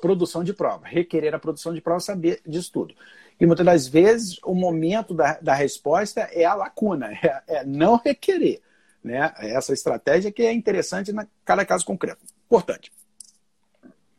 [0.00, 2.94] produção de prova, requerer a produção de prova, saber disso tudo.
[3.40, 7.96] E muitas das vezes o momento da, da resposta é a lacuna, é, é não
[7.96, 8.60] requerer.
[9.02, 9.32] Né?
[9.38, 12.24] Essa estratégia que é interessante na cada caso concreto.
[12.46, 12.92] Importante.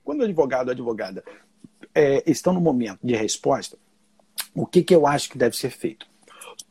[0.04, 1.24] Quando o advogado ou advogada
[1.94, 3.78] é, estão no momento de resposta,
[4.56, 6.08] o que, que eu acho que deve ser feito?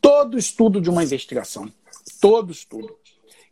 [0.01, 1.71] Todo estudo de uma investigação,
[2.21, 2.97] todo estudo,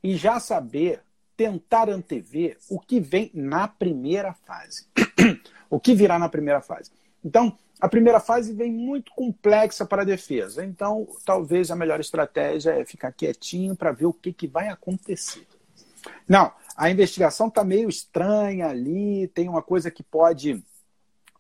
[0.03, 1.03] e já saber,
[1.37, 4.87] tentar antever o que vem na primeira fase.
[5.71, 6.91] o que virá na primeira fase.
[7.25, 10.65] Então, a primeira fase vem muito complexa para a defesa.
[10.65, 15.47] Então, talvez a melhor estratégia é ficar quietinho para ver o que, que vai acontecer.
[16.29, 20.63] Não, a investigação está meio estranha ali, tem uma coisa que pode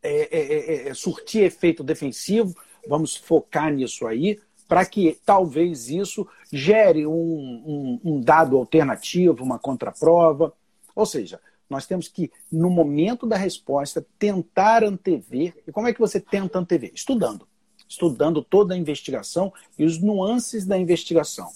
[0.02, 2.54] é, é, é, é, surtir efeito defensivo,
[2.88, 9.58] vamos focar nisso aí, para que talvez isso gere um, um, um dado alternativo, uma
[9.58, 10.52] contraprova.
[10.94, 15.54] Ou seja, nós temos que, no momento da resposta, tentar antever.
[15.66, 16.92] E como é que você tenta antever?
[16.94, 17.46] Estudando.
[17.88, 21.48] Estudando toda a investigação e os nuances da investigação.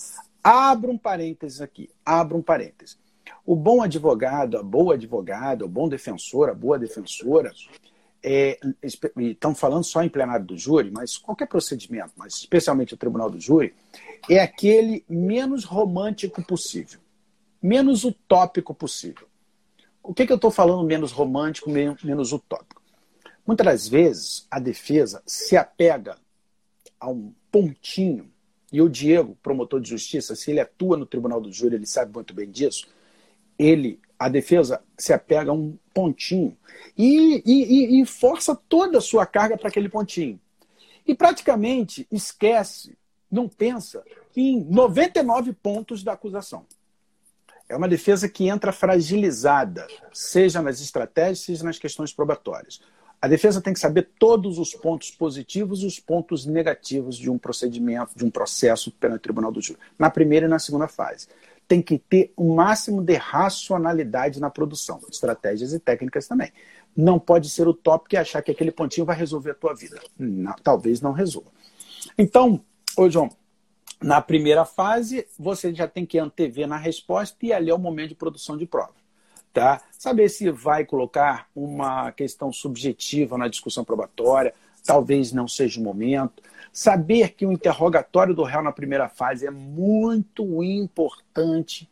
[0.43, 2.99] Abra um parênteses aqui, abra um parênteses.
[3.45, 7.53] O bom advogado, a boa advogada, o bom defensor, a boa defensora,
[8.23, 13.31] é, estão falando só em plenário do júri, mas qualquer procedimento, mas especialmente o tribunal
[13.31, 13.75] do júri,
[14.29, 17.01] é aquele menos romântico possível,
[17.63, 19.27] menos utópico possível.
[20.03, 22.83] O que, que eu estou falando menos romântico, menos utópico?
[23.47, 26.17] Muitas das vezes a defesa se apega
[26.99, 28.31] a um pontinho,
[28.73, 32.13] e o Diego, promotor de justiça, se ele atua no tribunal do júri, ele sabe
[32.15, 32.87] muito bem disso
[33.61, 36.57] ele, a defesa, se apega a um pontinho
[36.97, 40.41] e, e, e força toda a sua carga para aquele pontinho.
[41.07, 42.97] E praticamente esquece,
[43.31, 44.03] não pensa
[44.35, 46.65] em 99 pontos da acusação.
[47.71, 52.81] É uma defesa que entra fragilizada, seja nas estratégias, seja nas questões probatórias.
[53.23, 57.39] A defesa tem que saber todos os pontos positivos e os pontos negativos de um
[57.39, 61.29] procedimento, de um processo pelo Tribunal do Júri, na primeira e na segunda fase
[61.71, 66.51] tem que ter o máximo de racionalidade na produção, estratégias e técnicas também.
[66.97, 70.01] Não pode ser utópico e achar que aquele pontinho vai resolver a tua vida.
[70.19, 71.47] Não, talvez não resolva.
[72.19, 72.61] Então,
[72.97, 73.31] ô João,
[74.03, 78.11] na primeira fase, você já tem que antever na resposta e ali é o momento
[78.11, 78.95] de produção de prova.
[79.53, 79.83] Tá?
[79.99, 86.43] Saber se vai colocar uma questão subjetiva na discussão probatória, talvez não seja o momento.
[86.73, 91.89] Saber que o interrogatório do réu na primeira fase é muito importante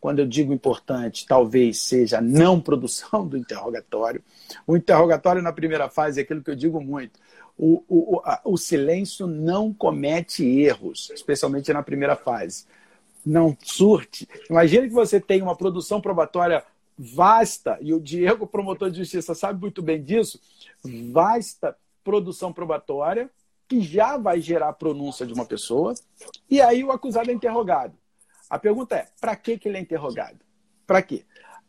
[0.00, 4.22] Quando eu digo importante, talvez seja a não produção do interrogatório.
[4.66, 7.18] O interrogatório na primeira fase é aquilo que eu digo muito.
[7.58, 12.64] O, o, a, o silêncio não comete erros, especialmente na primeira fase.
[13.26, 14.28] Não surte.
[14.48, 16.64] Imagine que você tem uma produção probatória
[16.98, 20.40] vasta, e o Diego, promotor de justiça, sabe muito bem disso,
[21.12, 23.30] vasta produção probatória,
[23.68, 25.94] que já vai gerar a pronúncia de uma pessoa,
[26.50, 27.94] e aí o acusado é interrogado.
[28.48, 30.38] A pergunta é: para que, que ele é interrogado?
[30.86, 31.24] Para quê?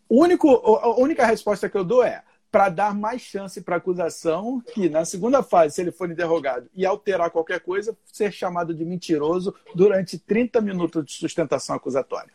[0.08, 3.78] O único, a única resposta que eu dou é para dar mais chance para a
[3.78, 8.74] acusação que, na segunda fase, se ele for interrogado e alterar qualquer coisa, ser chamado
[8.74, 12.32] de mentiroso durante 30 minutos de sustentação acusatória.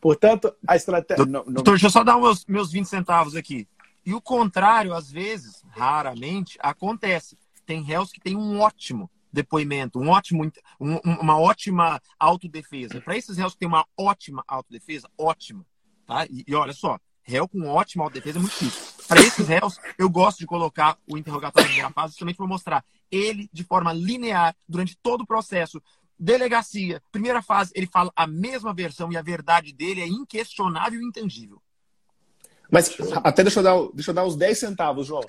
[0.00, 1.24] Portanto, a estratégia.
[1.24, 3.68] Doutor, deixa eu só dar meus, meus 20 centavos aqui.
[4.04, 7.38] E o contrário, às vezes, raramente, acontece.
[7.64, 10.44] Tem réus que têm um ótimo depoimento, um ótimo,
[10.80, 13.00] um, uma ótima autodefesa.
[13.00, 15.64] Para esses réus que têm uma ótima autodefesa, ótimo.
[16.06, 16.26] Tá?
[16.26, 18.93] E, e olha só, réu com ótima autodefesa é muito difícil.
[19.08, 22.84] Para esses réus, eu gosto de colocar o interrogatório na primeira fase justamente para mostrar
[23.10, 25.80] ele de forma linear durante todo o processo.
[26.18, 31.04] Delegacia, primeira fase, ele fala a mesma versão e a verdade dele é inquestionável e
[31.04, 31.60] intangível.
[32.70, 35.22] Mas até deixa eu dar, deixa eu dar os 10 centavos, João.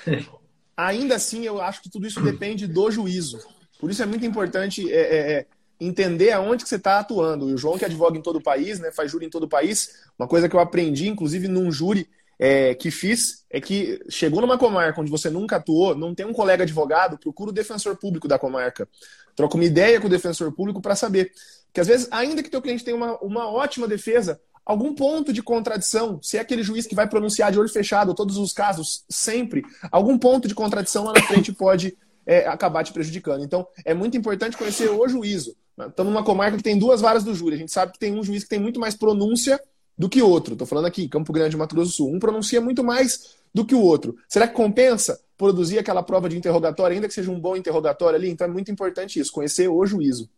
[0.78, 3.40] Ainda assim, eu acho que tudo isso depende do juízo.
[3.80, 5.48] Por isso é muito importante é, é, é
[5.80, 7.50] entender aonde que você está atuando.
[7.50, 9.50] E o João, que advoga em todo o país, né, faz júri em todo o
[9.50, 12.08] país, uma coisa que eu aprendi, inclusive num júri
[12.40, 16.34] é, que fiz, é que chegou numa comarca onde você nunca atuou, não tem um
[16.34, 18.88] colega advogado, procura o defensor público da comarca.
[19.36, 21.32] Troca uma ideia com o defensor público para saber.
[21.74, 25.44] Que às vezes, ainda que teu cliente tenha uma, uma ótima defesa, algum ponto de
[25.44, 29.64] contradição, se é aquele juiz que vai pronunciar de olho fechado todos os casos, sempre,
[29.92, 33.44] algum ponto de contradição lá na frente pode é, acabar te prejudicando.
[33.44, 35.56] Então, é muito importante conhecer o juízo.
[35.78, 37.56] Estamos numa comarca que tem duas varas do júri.
[37.56, 39.62] A gente sabe que tem um juiz que tem muito mais pronúncia
[39.98, 40.54] do que outro.
[40.54, 42.14] Estou falando aqui, Campo Grande, Mato Grosso do Sul.
[42.14, 44.18] Um pronuncia muito mais do que o outro.
[44.28, 48.30] Será que compensa produzir aquela prova de interrogatório, ainda que seja um bom interrogatório ali?
[48.30, 50.30] Então é muito importante isso, conhecer o juízo.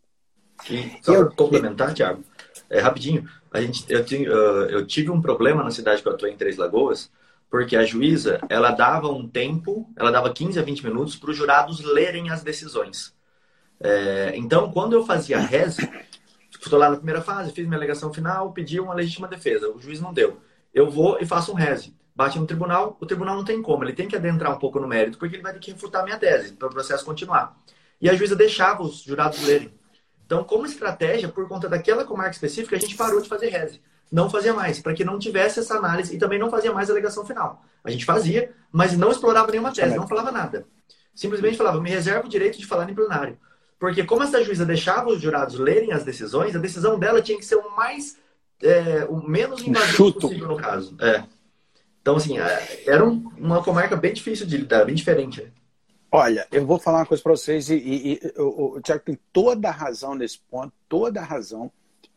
[1.02, 2.24] Só para complementar, Tiago,
[2.68, 4.04] é, rapidinho, a gente, eu,
[4.68, 7.10] eu tive um problema na cidade que eu atuei em Três Lagoas,
[7.50, 11.36] porque a juíza, ela dava um tempo, ela dava 15 a 20 minutos para os
[11.36, 13.14] jurados lerem as decisões.
[13.80, 15.88] É, então, quando eu fazia reze,
[16.66, 20.00] estou lá na primeira fase, fiz minha alegação final, pedi uma legítima defesa, o juiz
[20.00, 20.40] não deu.
[20.72, 21.96] Eu vou e faço um reze.
[22.14, 24.88] Bate no tribunal, o tribunal não tem como, ele tem que adentrar um pouco no
[24.88, 27.56] mérito, porque ele vai ter que refutar minha tese para o processo continuar.
[28.00, 29.72] E a juíza deixava os jurados lerem.
[30.26, 34.30] Então, como estratégia, por conta daquela comarca específica, a gente parou de fazer reze não
[34.30, 37.24] fazia mais, para que não tivesse essa análise e também não fazia mais a alegação
[37.24, 37.62] final.
[37.84, 40.66] A gente fazia, mas não explorava nenhuma tese, não falava nada.
[41.14, 43.38] Simplesmente falava, me reservo o direito de falar em plenário.
[43.78, 47.44] Porque como essa juíza deixava os jurados lerem as decisões, a decisão dela tinha que
[47.44, 48.16] ser o mais,
[48.62, 50.96] é, o menos invasivo possível no caso.
[51.00, 51.24] É.
[52.02, 55.42] Então, assim, é, era uma comarca bem difícil de lidar, bem diferente.
[55.42, 55.50] Né?
[56.10, 59.18] Olha, eu vou falar uma coisa para vocês e, e, e o, o Tiago tem
[59.32, 61.70] toda a razão nesse ponto, toda a razão.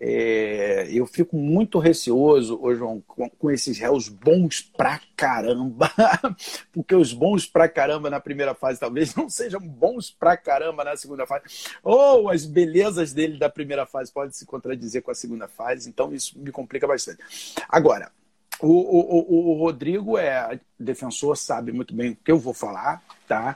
[0.04, 5.92] É, eu fico muito receoso, ô João, com, com, esses réus bons pra caramba,
[6.74, 10.98] porque os bons pra caramba na primeira fase talvez não sejam bons pra caramba na
[10.98, 11.44] segunda fase,
[11.84, 16.12] ou as belezas dele da primeira fase podem se contradizer com a segunda fase, então
[16.12, 17.20] isso me complica bastante.
[17.70, 18.12] Agora,
[18.60, 23.56] o, o, o Rodrigo é defensor, sabe muito bem o que eu vou falar, tá?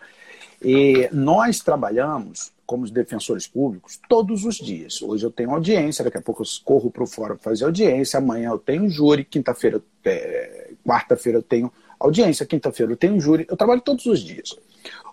[0.62, 5.02] E nós trabalhamos como defensores públicos todos os dias.
[5.02, 8.50] Hoje eu tenho audiência, daqui a pouco eu corro para o fórum fazer audiência, amanhã
[8.50, 13.46] eu tenho júri, quinta-feira, é, quarta-feira eu tenho audiência, quinta-feira eu tenho júri.
[13.50, 14.56] Eu trabalho todos os dias.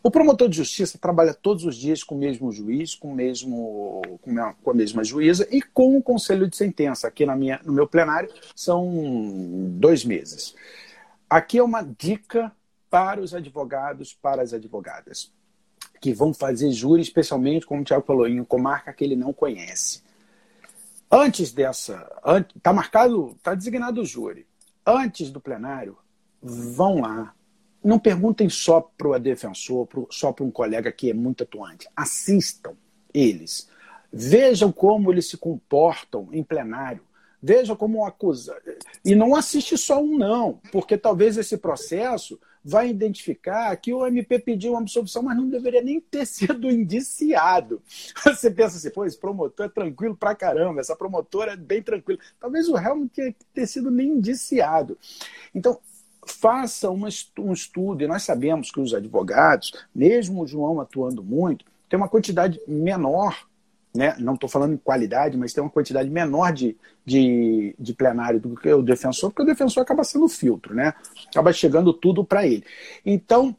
[0.02, 4.02] O promotor de justiça trabalha todos os dias com o mesmo juiz, com, o mesmo,
[4.62, 7.06] com a mesma juíza e com o conselho de sentença.
[7.06, 8.90] Aqui na minha, no meu plenário são
[9.78, 10.54] dois meses.
[11.30, 12.52] Aqui é uma dica
[12.90, 15.32] para os advogados, para as advogadas
[16.02, 20.02] que vão fazer júri, especialmente, como o Tiago falou, em comarca que ele não conhece.
[21.08, 22.10] Antes dessa,
[22.56, 24.44] está marcado, está designado o júri.
[24.84, 25.96] Antes do plenário,
[26.42, 27.32] vão lá.
[27.84, 31.88] Não perguntem só para o defensor, pro, só para um colega que é muito atuante.
[31.94, 32.74] Assistam
[33.14, 33.68] eles.
[34.12, 37.02] Vejam como eles se comportam em plenário.
[37.40, 38.60] Veja como acusa.
[39.04, 44.38] E não assiste só um, não, porque talvez esse processo vai identificar que o MP
[44.38, 47.82] pediu uma absolvição, mas não deveria nem ter sido indiciado.
[48.24, 52.18] Você pensa assim, pô, esse promotor é tranquilo pra caramba, essa promotora é bem tranquila.
[52.40, 54.96] Talvez o réu não tenha ter sido nem indiciado.
[55.54, 55.78] Então,
[56.26, 57.08] faça uma,
[57.38, 62.08] um estudo, e nós sabemos que os advogados, mesmo o João atuando muito, tem uma
[62.08, 63.46] quantidade menor
[63.94, 64.16] né?
[64.18, 68.54] não estou falando em qualidade, mas tem uma quantidade menor de, de, de plenário do
[68.56, 70.94] que o defensor, porque o defensor acaba sendo filtro, né?
[71.28, 72.64] acaba chegando tudo para ele.
[73.04, 73.54] Então,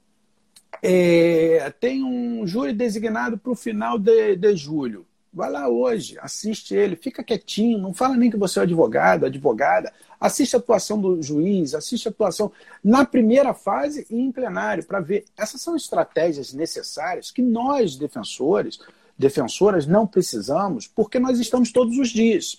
[0.82, 5.06] é, tem um júri designado para o final de, de julho.
[5.34, 9.92] Vai lá hoje, assiste ele, fica quietinho, não fala nem que você é advogado, advogada.
[10.20, 12.52] Assiste a atuação do juiz, assiste a atuação
[12.84, 15.26] na primeira fase e em plenário, para ver.
[15.36, 18.80] Essas são estratégias necessárias que nós, defensores,
[19.18, 22.57] defensoras, não precisamos, porque nós estamos todos os dias.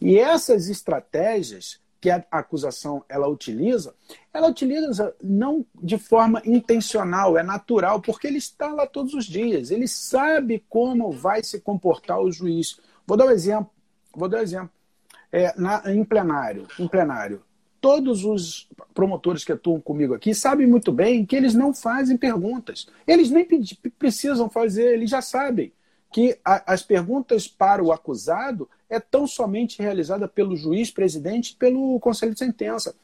[0.00, 3.94] E essas estratégias que a acusação ela utiliza,
[4.30, 9.70] ela utiliza não de forma intencional, é natural, porque ele está lá todos os dias,
[9.70, 12.78] ele sabe como vai se comportar o juiz.
[13.06, 13.70] Vou dar um exemplo,
[14.14, 14.70] vou dar um exemplo.
[15.32, 17.42] É, na, em plenário, em plenário,
[17.80, 22.86] todos os promotores que atuam comigo aqui sabem muito bem que eles não fazem perguntas.
[23.06, 23.46] Eles nem
[23.98, 25.72] precisam fazer, eles já sabem
[26.14, 31.56] que a, as perguntas para o acusado é tão somente realizada pelo juiz presidente e
[31.56, 32.94] pelo conselho de sentença.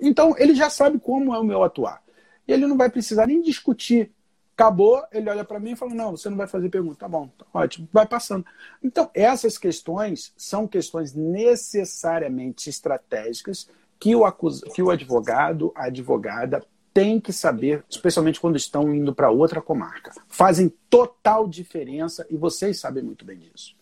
[0.00, 2.02] Então, ele já sabe como é o meu atuar.
[2.48, 4.10] E ele não vai precisar nem discutir.
[4.54, 7.00] Acabou, ele olha para mim e fala: Não, você não vai fazer pergunta.
[7.00, 8.46] Tá bom, tá ótimo, vai passando.
[8.82, 13.68] Então, essas questões são questões necessariamente estratégicas
[14.00, 14.62] que o, acus...
[14.74, 16.64] que o advogado, a advogada
[16.96, 20.12] tem que saber, especialmente quando estão indo para outra comarca.
[20.28, 23.76] Fazem total diferença e vocês sabem muito bem disso.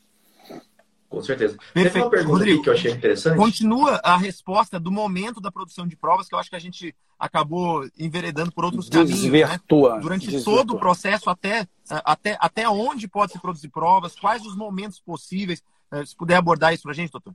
[1.08, 1.56] Com certeza.
[1.72, 1.92] Perfeito.
[1.92, 3.36] Tem uma pergunta Rodrigo, que eu achei interessante.
[3.36, 6.92] Continua a resposta do momento da produção de provas, que eu acho que a gente
[7.16, 9.22] acabou enveredando por outros caminhos.
[9.22, 9.60] Né?
[10.00, 10.56] Durante Desvirtua.
[10.56, 15.62] todo o processo, até, até, até onde pode se produzir provas, quais os momentos possíveis.
[15.92, 17.32] Eh, se puder abordar isso para a gente, doutor.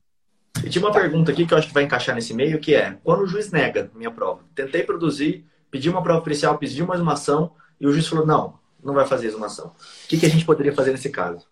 [0.62, 2.98] E tinha uma pergunta aqui que eu acho que vai encaixar nesse meio, que é,
[3.02, 7.52] quando o juiz nega minha prova, tentei produzir pedi uma prova policial, pedi uma exumação
[7.80, 9.68] e o juiz falou: não, não vai fazer exumação.
[9.68, 11.48] O que, que a gente poderia fazer nesse caso?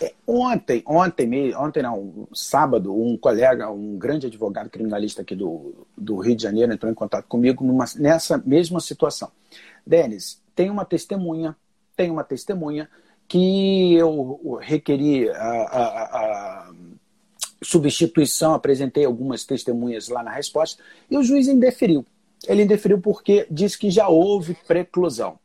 [0.00, 6.18] É, ontem, ontem, ontem não, sábado, um colega, um grande advogado criminalista aqui do, do
[6.18, 9.30] Rio de Janeiro entrou em contato comigo numa, nessa mesma situação.
[9.86, 11.56] Denis, tem uma testemunha,
[11.96, 12.88] tem uma testemunha
[13.26, 16.04] que eu requeri a, a,
[16.66, 16.72] a
[17.62, 22.06] substituição, apresentei algumas testemunhas lá na resposta e o juiz indeferiu
[22.46, 25.38] ele indeferiu porque diz que já houve preclusão.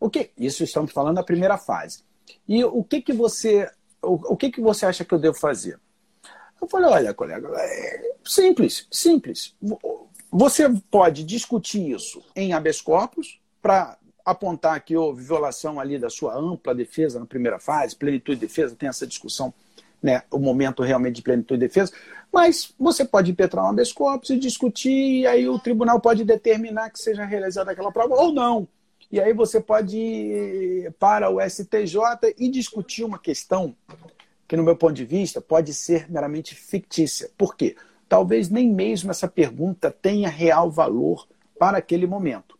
[0.00, 0.30] O que?
[0.36, 2.02] Isso estamos falando da primeira fase.
[2.46, 3.70] E o que que você,
[4.02, 5.78] o, o que que você acha que eu devo fazer?
[6.60, 9.54] Eu falei, olha, colega, é simples, simples.
[10.30, 16.36] Você pode discutir isso em habeas corpus para apontar que houve violação ali da sua
[16.36, 19.54] ampla defesa na primeira fase, plenitude de defesa, tem essa discussão
[20.02, 21.92] né, o momento realmente de plenitude de defesa,
[22.32, 26.90] mas você pode impetrar um habeas corpus e discutir, e aí o tribunal pode determinar
[26.90, 28.68] que seja realizada aquela prova ou não.
[29.10, 33.74] E aí você pode ir para o STJ e discutir uma questão
[34.46, 37.30] que, no meu ponto de vista, pode ser meramente fictícia.
[37.36, 37.76] Por quê?
[38.08, 41.26] Talvez nem mesmo essa pergunta tenha real valor
[41.58, 42.58] para aquele momento.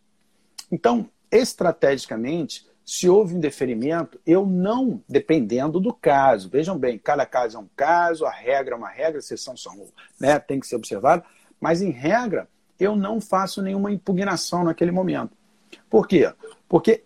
[0.70, 7.58] Então, estrategicamente, se houve um deferimento, eu não, dependendo do caso, vejam bem, cada caso
[7.58, 9.86] é um caso, a regra é uma regra, a exceção são,
[10.18, 11.22] né, tem que ser observado,
[11.60, 12.48] mas em regra,
[12.80, 15.36] eu não faço nenhuma impugnação naquele momento.
[15.90, 16.32] Por quê?
[16.66, 17.04] Porque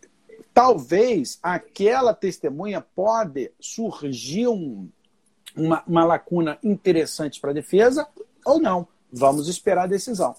[0.54, 4.88] talvez aquela testemunha pode surgir um,
[5.56, 8.06] uma, uma lacuna interessante para a defesa
[8.44, 8.86] ou não.
[9.12, 10.36] Vamos esperar a decisão.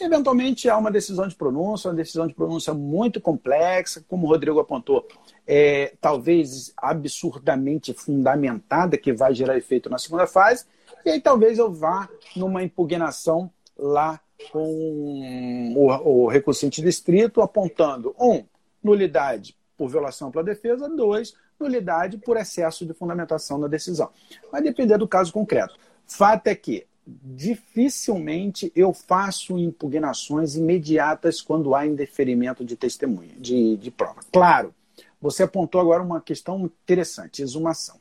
[0.00, 4.58] Eventualmente há uma decisão de pronúncia, uma decisão de pronúncia muito complexa, como o Rodrigo
[4.58, 5.06] apontou,
[5.46, 10.64] é, talvez absurdamente fundamentada, que vai gerar efeito na segunda fase,
[11.04, 14.20] e aí talvez eu vá numa impugnação lá
[14.50, 18.44] com o, o recursante distrito, apontando, um,
[18.82, 24.10] nulidade por violação pela defesa, dois, nulidade por excesso de fundamentação da decisão.
[24.50, 25.76] Vai depender do caso concreto.
[26.06, 33.90] Fato é que dificilmente eu faço impugnações imediatas quando há indeferimento de testemunha, de, de
[33.90, 34.20] prova.
[34.32, 34.74] Claro,
[35.20, 37.96] você apontou agora uma questão interessante, exumação.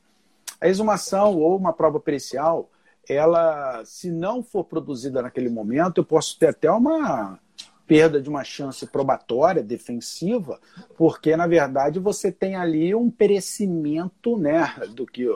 [0.59, 2.69] A exumação ou uma prova pericial,
[3.07, 7.39] ela, se não for produzida naquele momento, eu posso ter até uma
[7.85, 10.59] perda de uma chance probatória, defensiva,
[10.97, 15.27] porque, na verdade, você tem ali um perecimento né, do que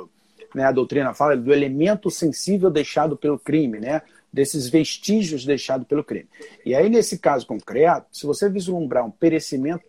[0.53, 6.03] né, a doutrina fala do elemento sensível deixado pelo crime, né, desses vestígios deixados pelo
[6.03, 6.27] crime.
[6.65, 9.85] E aí, nesse caso concreto, se você vislumbrar um perecimento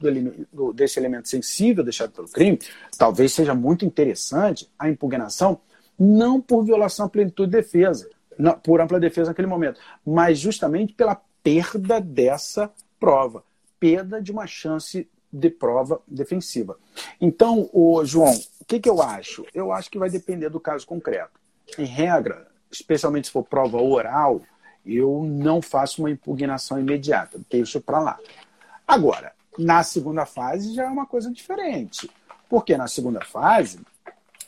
[0.52, 2.58] do, desse elemento sensível deixado pelo crime,
[2.96, 5.60] talvez seja muito interessante a impugnação,
[5.98, 10.94] não por violação à plenitude de defesa, não, por ampla defesa naquele momento, mas justamente
[10.94, 13.42] pela perda dessa prova,
[13.80, 16.78] perda de uma chance de prova defensiva.
[17.20, 18.34] Então, o João,
[18.68, 19.46] que, que eu acho?
[19.54, 21.40] Eu acho que vai depender do caso concreto.
[21.78, 24.42] Em regra, especialmente se for prova oral,
[24.84, 28.18] eu não faço uma impugnação imediata, deixo para lá.
[28.86, 32.10] Agora, na segunda fase já é uma coisa diferente.
[32.48, 33.80] Porque na segunda fase,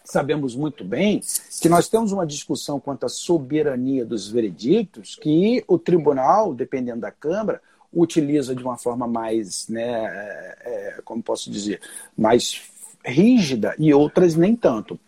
[0.04, 1.22] sabemos muito bem
[1.60, 7.10] que nós temos uma discussão quanto à soberania dos veredictos que o tribunal, dependendo da
[7.10, 7.60] Câmara,
[7.92, 10.58] utiliza de uma forma mais, né, é,
[10.98, 11.80] é como posso dizer,
[12.16, 12.69] mais
[13.04, 14.98] rígida e outras nem tanto.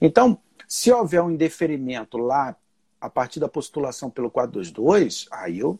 [0.00, 2.56] Então, se houver um indeferimento lá
[3.00, 5.78] a partir da postulação pelo 422, aí eu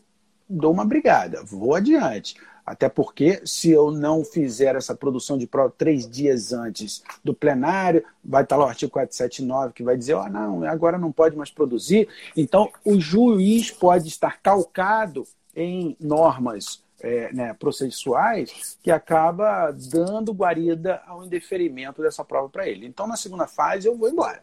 [0.49, 2.35] dou uma brigada, vou adiante.
[2.65, 8.03] Até porque, se eu não fizer essa produção de prova três dias antes do plenário,
[8.23, 11.49] vai estar lá o artigo 479 que vai dizer: oh, não, agora não pode mais
[11.49, 12.07] produzir.
[12.37, 21.01] Então, o juiz pode estar calcado em normas é, né, processuais que acaba dando guarida
[21.07, 22.85] ao indeferimento dessa prova para ele.
[22.85, 24.39] Então, na segunda fase, eu vou embora.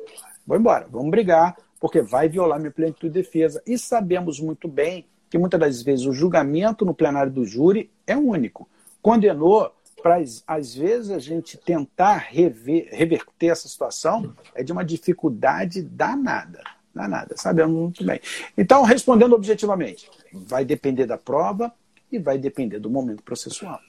[0.46, 3.62] Vou embora, vamos brigar, porque vai violar minha plenitude de defesa.
[3.66, 8.16] E sabemos muito bem que muitas das vezes o julgamento no plenário do júri é
[8.16, 8.68] único.
[9.00, 15.82] Condenou, para às vezes a gente tentar rever, reverter essa situação é de uma dificuldade
[15.82, 16.62] danada.
[16.94, 18.20] Danada, sabemos muito bem.
[18.56, 21.72] Então, respondendo objetivamente, vai depender da prova
[22.10, 23.80] e vai depender do momento processual.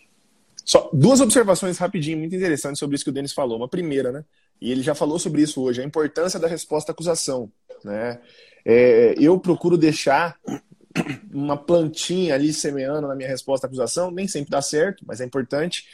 [0.65, 3.57] Só duas observações rapidinho, muito interessantes sobre isso que o Denis falou.
[3.57, 4.23] Uma primeira, né?
[4.61, 7.51] E ele já falou sobre isso hoje, a importância da resposta à acusação.
[7.83, 8.19] Né?
[8.65, 10.37] É, eu procuro deixar
[11.31, 15.25] uma plantinha ali semeando na minha resposta à acusação, nem sempre dá certo, mas é
[15.25, 15.85] importante,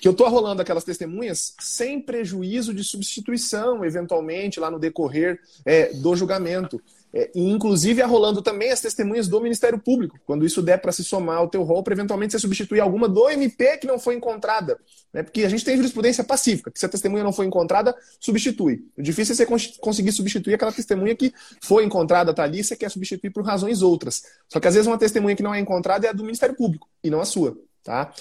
[0.00, 5.92] que eu estou arrolando aquelas testemunhas sem prejuízo de substituição, eventualmente, lá no decorrer é,
[5.94, 6.80] do julgamento.
[7.16, 11.04] É, e inclusive arrolando também as testemunhas do Ministério Público, quando isso der para se
[11.04, 14.76] somar ao teu rol, para eventualmente você substituir alguma do MP que não foi encontrada.
[15.12, 15.22] Né?
[15.22, 18.84] Porque a gente tem jurisprudência pacífica, que se a testemunha não foi encontrada, substitui.
[18.98, 22.90] O difícil é você conseguir substituir aquela testemunha que foi encontrada, está ali, você quer
[22.90, 24.24] substituir por razões outras.
[24.48, 26.88] Só que às vezes uma testemunha que não é encontrada é a do Ministério Público,
[27.02, 27.56] e não a sua.
[27.84, 28.12] Tá?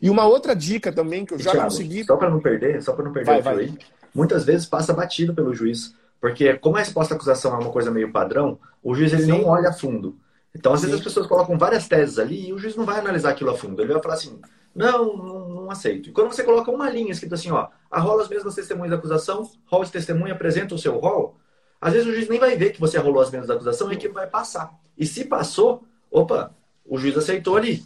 [0.00, 2.04] E uma outra dica também que eu já Thiago, consegui.
[2.04, 3.58] Só para não perder, só para não perder vai, vai.
[3.64, 3.78] Aí,
[4.14, 7.90] muitas vezes passa batido pelo juiz porque como a resposta à acusação é uma coisa
[7.90, 10.16] meio padrão, o juiz ele não olha a fundo.
[10.54, 10.86] Então, às Sim.
[10.86, 13.56] vezes as pessoas colocam várias teses ali e o juiz não vai analisar aquilo a
[13.56, 13.82] fundo.
[13.82, 14.40] Ele vai falar assim,
[14.72, 16.10] não, não, não aceito.
[16.10, 19.50] E quando você coloca uma linha escrito assim, ó, arrola as mesmas testemunhas da acusação,
[19.66, 21.36] rol de testemunha, apresenta o seu rol,
[21.80, 23.96] às vezes o juiz nem vai ver que você arrolou as mesmas da acusação e
[23.96, 24.70] aquilo vai passar.
[24.96, 26.54] E se passou, opa,
[26.86, 27.82] o juiz aceitou ali.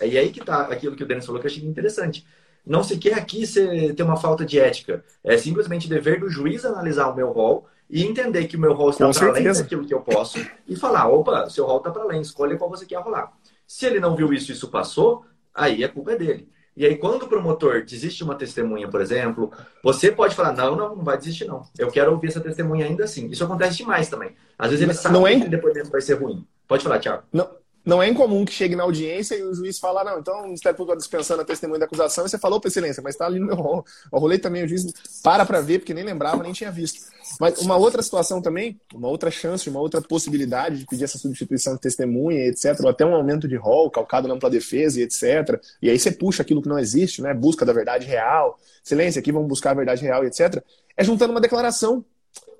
[0.00, 2.26] E aí que tá aquilo que o Denis falou que eu achei interessante.
[2.66, 5.04] Não se quer aqui ser, ter uma falta de ética.
[5.22, 8.90] É simplesmente dever do juiz analisar o meu rol e entender que o meu rol
[8.90, 12.20] está para além daquilo que eu posso e falar, opa, seu rol está para além,
[12.20, 13.32] escolha qual você quer rolar.
[13.66, 16.48] Se ele não viu isso e isso passou, aí a culpa é dele.
[16.76, 19.50] E aí, quando o promotor desiste de uma testemunha, por exemplo,
[19.82, 21.62] você pode falar, não, não, não vai desistir, não.
[21.78, 23.28] Eu quero ouvir essa testemunha ainda assim.
[23.28, 24.34] Isso acontece demais também.
[24.58, 25.40] Às vezes ele sabe não é...
[25.40, 26.46] que o depoimento vai ser ruim.
[26.68, 27.22] Pode falar, Tiago.
[27.32, 27.48] Não,
[27.86, 30.76] não é incomum que chegue na audiência e o juiz fala, não, então o Ministério
[30.76, 33.38] Público está dispensando a testemunha da acusação e você falou para excelência, mas está ali
[33.38, 33.84] no meu rol.
[34.12, 37.06] Eu rolei também, o juiz para para ver, porque nem lembrava, nem tinha visto.
[37.38, 41.74] Mas uma outra situação também, uma outra chance, uma outra possibilidade de pedir essa substituição
[41.74, 45.88] de testemunha, etc., ou até um aumento de rol, calcado na ampla defesa etc., e
[45.88, 49.48] aí você puxa aquilo que não existe, né, busca da verdade real, excelência, aqui vamos
[49.48, 50.60] buscar a verdade real etc.,
[50.96, 52.04] é juntando uma declaração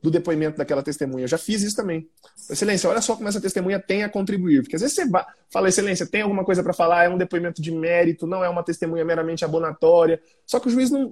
[0.03, 1.25] do depoimento daquela testemunha.
[1.25, 2.09] Eu já fiz isso também.
[2.51, 4.63] Excelência, olha só como essa testemunha tem a contribuir.
[4.63, 5.09] Porque às vezes você
[5.51, 8.63] fala, Excelência, tem alguma coisa para falar, é um depoimento de mérito, não é uma
[8.63, 10.21] testemunha meramente abonatória.
[10.47, 11.11] Só que o juiz não,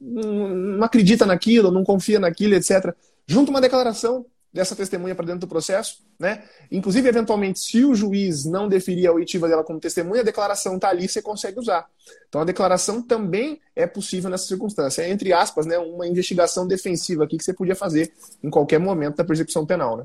[0.00, 2.94] não, não acredita naquilo, não confia naquilo, etc.
[3.26, 4.26] Junta uma declaração
[4.56, 6.42] dessa testemunha para dentro do processo, né?
[6.72, 10.88] Inclusive, eventualmente, se o juiz não deferir a oitiva dela como testemunha, a declaração está
[10.88, 11.86] ali, você consegue usar.
[12.28, 15.02] Então, a declaração também é possível nessa circunstância.
[15.02, 19.16] É, entre aspas, né, uma investigação defensiva aqui que você podia fazer em qualquer momento
[19.16, 20.04] da persecução penal, né?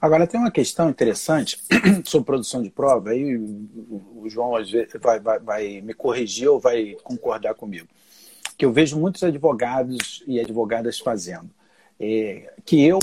[0.00, 1.62] Agora, tem uma questão interessante
[2.04, 4.52] sobre produção de prova, aí o João
[5.00, 7.86] vai, vai, vai me corrigir ou vai concordar comigo,
[8.56, 11.50] que eu vejo muitos advogados e advogadas fazendo
[12.04, 12.98] é, que eu,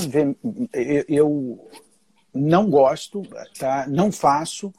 [1.08, 1.70] eu
[2.34, 3.22] não gosto,
[3.58, 3.86] tá?
[3.88, 4.70] não faço,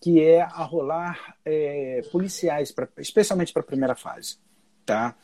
[0.00, 4.38] que é arrolar é, policiais, pra, especialmente para a primeira fase.
[4.86, 5.14] Tá?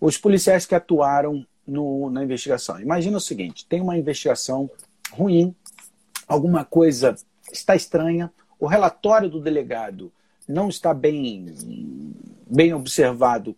[0.00, 2.80] Os policiais que atuaram no, na investigação.
[2.80, 4.70] Imagina o seguinte: tem uma investigação
[5.12, 5.54] ruim,
[6.26, 7.14] alguma coisa
[7.52, 10.10] está estranha, o relatório do delegado
[10.48, 11.54] não está bem,
[12.46, 13.54] bem observado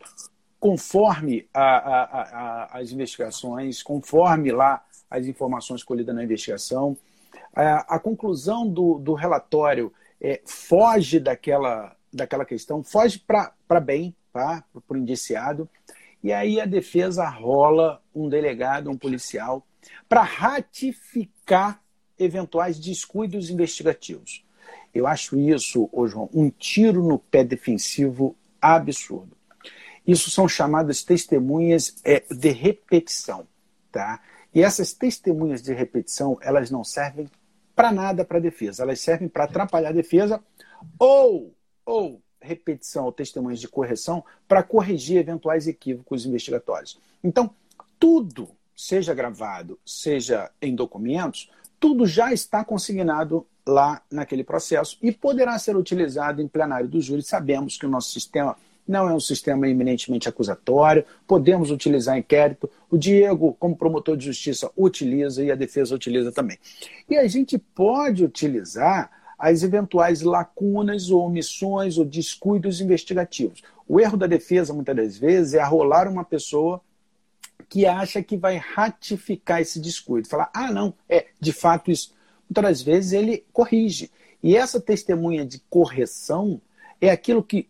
[0.64, 6.96] conforme a, a, a, as investigações, conforme lá as informações colhidas na investigação.
[7.54, 14.64] A, conclusão do, do relatório é, foge daquela, daquela questão, foge para bem, tá?
[14.88, 15.68] para o indiciado.
[16.22, 19.66] E aí a defesa rola um delegado, um policial,
[20.08, 21.78] para ratificar
[22.18, 24.42] eventuais descuidos investigativos.
[24.94, 29.36] Eu acho isso, ô João, um tiro no pé defensivo absurdo.
[30.06, 33.46] Isso são chamadas testemunhas é, de repetição,
[33.90, 34.20] tá?
[34.54, 37.28] E essas testemunhas de repetição, elas não servem
[37.74, 38.82] para nada para a defesa.
[38.82, 40.40] Elas servem para atrapalhar a defesa
[40.98, 47.00] ou, ou repetição ou testemunhas de correção para corrigir eventuais equívocos investigatórios.
[47.22, 47.50] Então,
[47.98, 51.50] tudo, seja gravado, seja em documentos,
[51.80, 57.22] tudo já está consignado lá naquele processo e poderá ser utilizado em plenário do júri.
[57.22, 58.56] Sabemos que o nosso sistema
[58.86, 62.68] não é um sistema eminentemente acusatório, podemos utilizar inquérito.
[62.90, 66.58] O Diego, como promotor de justiça, utiliza e a defesa utiliza também.
[67.08, 73.62] E a gente pode utilizar as eventuais lacunas ou omissões ou descuidos investigativos.
[73.86, 76.80] O erro da defesa, muitas das vezes, é arrolar uma pessoa
[77.68, 80.28] que acha que vai ratificar esse descuido.
[80.28, 82.14] Falar, ah, não, é, de fato isso.
[82.48, 84.10] Muitas das vezes ele corrige.
[84.42, 86.60] E essa testemunha de correção
[87.00, 87.68] é aquilo que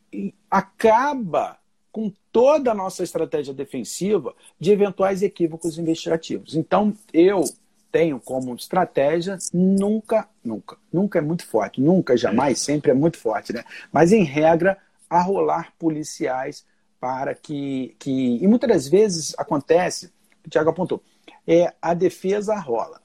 [0.51, 1.59] acaba
[1.91, 6.57] com toda a nossa estratégia defensiva de eventuais equívocos investigativos.
[6.57, 7.45] Então, eu
[7.93, 13.53] tenho como estratégia nunca, nunca, nunca é muito forte, nunca, jamais, sempre é muito forte,
[13.53, 13.63] né?
[13.93, 14.77] Mas, em regra,
[15.09, 16.67] arrolar policiais
[16.99, 18.39] para que, que.
[18.43, 20.13] E muitas das vezes acontece,
[20.45, 21.01] o Tiago apontou,
[21.47, 23.04] é a defesa rola.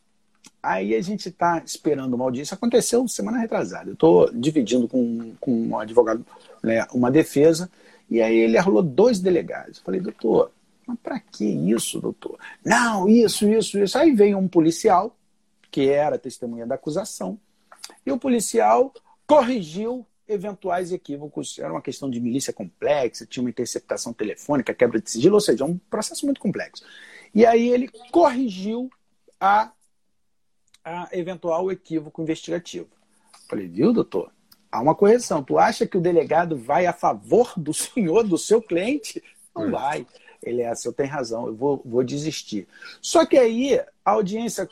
[0.61, 2.55] Aí a gente está esperando uma audiência.
[2.55, 3.89] Aconteceu semana retrasada.
[3.89, 6.25] Eu estou dividindo com, com um advogado
[6.61, 7.69] né, uma defesa,
[8.09, 9.77] e aí ele arrolou dois delegados.
[9.77, 10.51] Eu falei, doutor,
[10.85, 12.37] mas para que isso, doutor?
[12.65, 13.97] Não, isso, isso, isso.
[13.97, 15.15] Aí veio um policial,
[15.71, 17.39] que era testemunha da acusação,
[18.05, 18.93] e o policial
[19.25, 21.57] corrigiu eventuais equívocos.
[21.57, 25.63] Era uma questão de milícia complexa, tinha uma interceptação telefônica, quebra de sigilo, ou seja,
[25.63, 26.83] um processo muito complexo.
[27.33, 28.89] E aí ele corrigiu
[29.39, 29.71] a
[30.89, 32.87] a eventual equívoco investigativo.
[33.47, 34.31] Falei, viu, doutor?
[34.71, 35.43] Há uma correção.
[35.43, 39.23] Tu acha que o delegado vai a favor do senhor, do seu cliente?
[39.55, 39.71] Não hum.
[39.71, 40.05] vai.
[40.41, 42.67] Ele é, eu tenho razão, eu vou, vou desistir.
[43.01, 44.69] Só que aí a audiência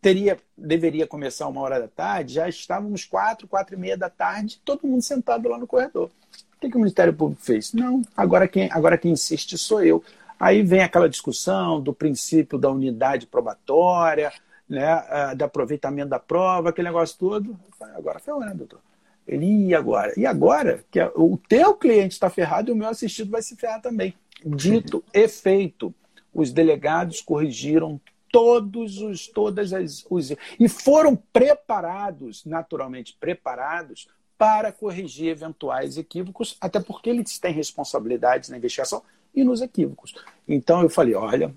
[0.00, 4.60] teria, deveria começar uma hora da tarde, já estávamos quatro, quatro e meia da tarde,
[4.64, 6.10] todo mundo sentado lá no corredor.
[6.56, 7.72] O que, que o Ministério Público fez?
[7.72, 10.02] Não, agora quem, agora quem insiste sou eu.
[10.38, 14.32] Aí vem aquela discussão do princípio da unidade probatória,
[14.70, 17.58] né, de aproveitamento da prova, aquele negócio todo.
[17.96, 18.80] Agora ferrou, né, doutor?
[19.26, 20.12] Ele, e agora?
[20.16, 20.84] E agora?
[20.90, 24.14] Que o teu cliente está ferrado e o meu assistido vai se ferrar também.
[24.46, 25.92] Dito efeito,
[26.32, 28.00] os delegados corrigiram
[28.32, 34.06] todos os todas as os e foram preparados, naturalmente preparados
[34.38, 39.02] para corrigir eventuais equívocos, até porque eles têm responsabilidades na investigação
[39.34, 40.14] e nos equívocos.
[40.48, 41.52] Então eu falei, olha,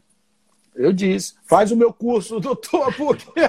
[0.75, 3.41] eu disse, faz o meu curso, doutor, porque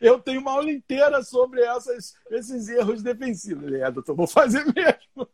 [0.00, 3.72] eu tenho uma aula inteira sobre essas, esses erros defensivos.
[3.72, 5.28] É, doutor, vou fazer mesmo.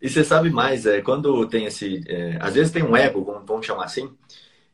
[0.00, 2.02] E você sabe mais, é, quando tem esse.
[2.06, 4.14] É, às vezes tem um ego, vamos, chamar assim,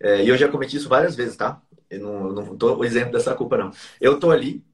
[0.00, 1.60] é, e eu já cometi isso várias vezes, tá?
[1.88, 3.70] Eu não, tô o exemplo dessa culpa, não.
[4.00, 4.64] Eu tô ali,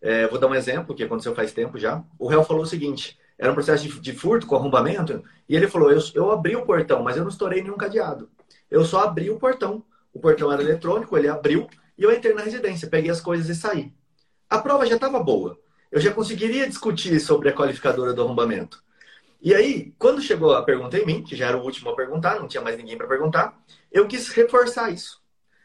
[0.00, 2.04] é, vou dar um exemplo que aconteceu faz tempo já.
[2.18, 5.68] O réu falou o seguinte: era um processo de, de furto com arrombamento, e ele
[5.68, 8.30] falou: eu, eu abri o portão, mas eu não estourei nenhum cadeado.
[8.70, 9.84] Eu só abri o portão
[10.16, 13.54] o portão era eletrônico, ele abriu e eu entrei na residência, peguei as coisas e
[13.54, 13.92] saí.
[14.48, 15.58] A prova já estava boa.
[15.92, 18.82] Eu já conseguiria discutir sobre a qualificadora do arrombamento.
[19.42, 22.40] E aí, quando chegou a pergunta em mim, que já era o último a perguntar,
[22.40, 23.60] não tinha mais ninguém para perguntar,
[23.92, 25.22] eu quis reforçar isso.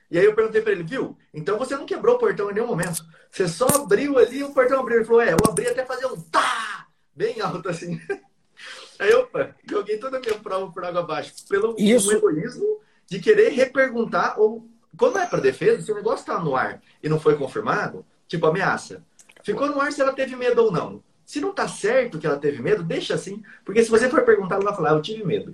[0.09, 1.17] E aí eu perguntei para ele, viu?
[1.33, 3.05] Então você não quebrou o portão em nenhum momento.
[3.31, 4.97] Você só abriu ali e o portão abriu.
[4.97, 6.87] Ele falou, é, eu abri até fazer um tá!
[7.15, 7.99] Bem alto assim.
[8.99, 11.33] Aí, opa, joguei toda a minha prova por água abaixo.
[11.47, 12.11] Pelo isso...
[12.11, 12.81] egoísmo
[13.11, 14.65] de querer reperguntar, ou
[14.97, 18.45] quando é para defesa, se o negócio está no ar e não foi confirmado, tipo
[18.45, 19.03] ameaça,
[19.43, 21.03] ficou no ar se ela teve medo ou não.
[21.25, 24.55] Se não tá certo que ela teve medo, deixa assim, porque se você for perguntar,
[24.55, 25.53] ela vai falar, eu tive medo.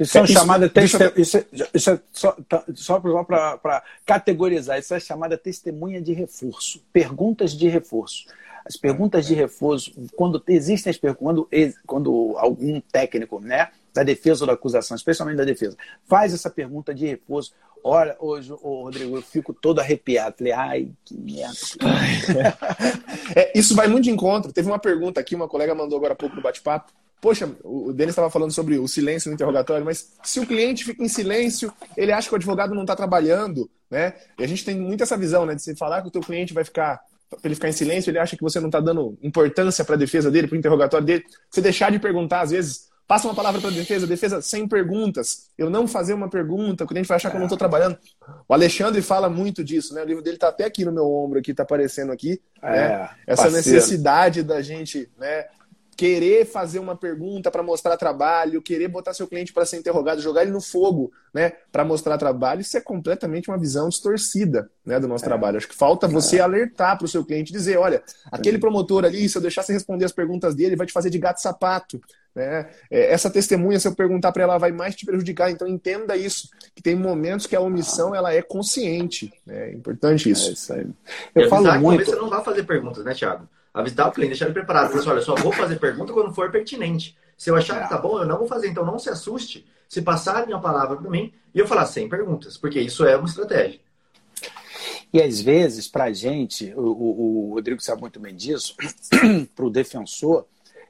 [0.00, 1.12] Isso é uma chamada deixa...
[1.16, 6.82] isso, é, isso é só, tá, só para categorizar, isso é chamada testemunha de reforço,
[6.94, 8.24] perguntas de reforço.
[8.64, 11.48] As perguntas de reforço, quando existem as perguntas, quando,
[11.86, 15.76] quando algum técnico, né, da defesa ou da acusação, especialmente da defesa,
[16.08, 17.52] faz essa pergunta de reforço.
[17.84, 20.36] Olha, hoje, oh, Rodrigo, eu fico todo arrepiado.
[20.38, 21.56] Falei, ai, que merda.
[23.34, 24.52] é, isso vai muito de encontro.
[24.52, 26.92] Teve uma pergunta aqui, uma colega mandou agora há pouco no bate-papo.
[27.20, 31.04] Poxa, o Denis estava falando sobre o silêncio no interrogatório, mas se o cliente fica
[31.04, 34.14] em silêncio, ele acha que o advogado não está trabalhando, né?
[34.38, 35.54] E a gente tem muito essa visão, né?
[35.54, 37.00] De se falar que o teu cliente vai ficar
[37.42, 40.30] ele ficar em silêncio, ele acha que você não está dando importância para a defesa
[40.30, 41.24] dele, para o interrogatório dele.
[41.50, 45.50] Você deixar de perguntar, às vezes, Passa uma palavra para a defesa, defesa sem perguntas.
[45.58, 47.98] Eu não fazer uma pergunta, o cliente vai achar que eu não estou trabalhando.
[48.48, 50.00] O Alexandre fala muito disso, né?
[50.00, 52.40] O livro dele está até aqui no meu ombro, aqui, está aparecendo aqui.
[52.62, 53.10] É, né?
[53.26, 53.52] Essa parceiro.
[53.52, 55.44] necessidade da gente né,
[55.96, 60.42] querer fazer uma pergunta para mostrar trabalho, querer botar seu cliente para ser interrogado, jogar
[60.42, 65.08] ele no fogo, né, para mostrar trabalho, isso é completamente uma visão distorcida, né, do
[65.08, 65.28] nosso é.
[65.28, 65.56] trabalho.
[65.56, 66.40] Acho que falta você é.
[66.40, 70.04] alertar para o seu cliente, dizer, olha, aquele promotor ali, se eu deixar você responder
[70.04, 72.00] as perguntas dele, vai te fazer de gato sapato,
[72.34, 72.70] né?
[72.90, 75.50] É, essa testemunha, se eu perguntar para ela, vai mais te prejudicar.
[75.50, 79.32] Então entenda isso, que tem momentos que a omissão ela é consciente.
[79.46, 79.70] Né?
[79.70, 80.48] É importante isso.
[80.48, 80.86] É isso aí.
[81.34, 81.82] Eu e falo muito.
[81.82, 83.46] Talvez você não vá fazer perguntas, né, Thiago?
[83.72, 84.88] Avisar o cliente, deixar ele preparado.
[84.88, 87.16] Falar assim, olha, só vou fazer pergunta quando for pertinente.
[87.36, 88.68] Se eu achar que tá bom, eu não vou fazer.
[88.68, 92.56] Então não se assuste se passarem a palavra para mim e eu falar sem perguntas,
[92.56, 93.78] porque isso é uma estratégia.
[95.12, 98.74] E às vezes, para a gente, o, o, Rodrigo sabe muito bem disso,
[99.54, 100.46] para o defensor,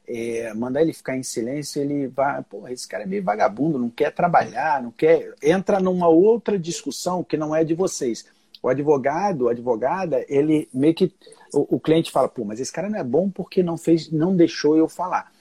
[0.07, 3.91] é, mandar ele ficar em silêncio, ele vai, pô, esse cara é meio vagabundo, não
[3.91, 5.35] quer trabalhar, não quer.
[5.43, 8.25] Entra numa outra discussão que não é de vocês.
[8.63, 11.13] O advogado, advogada, ele meio que
[11.53, 14.37] o, o, cliente fala, pô, mas esse cara não é bom porque não fez, não
[14.37, 15.33] deixou eu falar.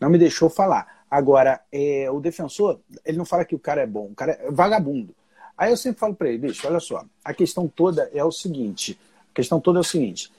[0.00, 1.04] Não me deixou falar.
[1.10, 4.50] Agora, é, o defensor, ele não fala que o cara é bom, o cara é
[4.50, 5.14] vagabundo.
[5.58, 8.98] Aí eu sempre falo para ele, bicho, olha só, a questão toda é o seguinte,
[9.30, 10.30] a questão toda é o seguinte,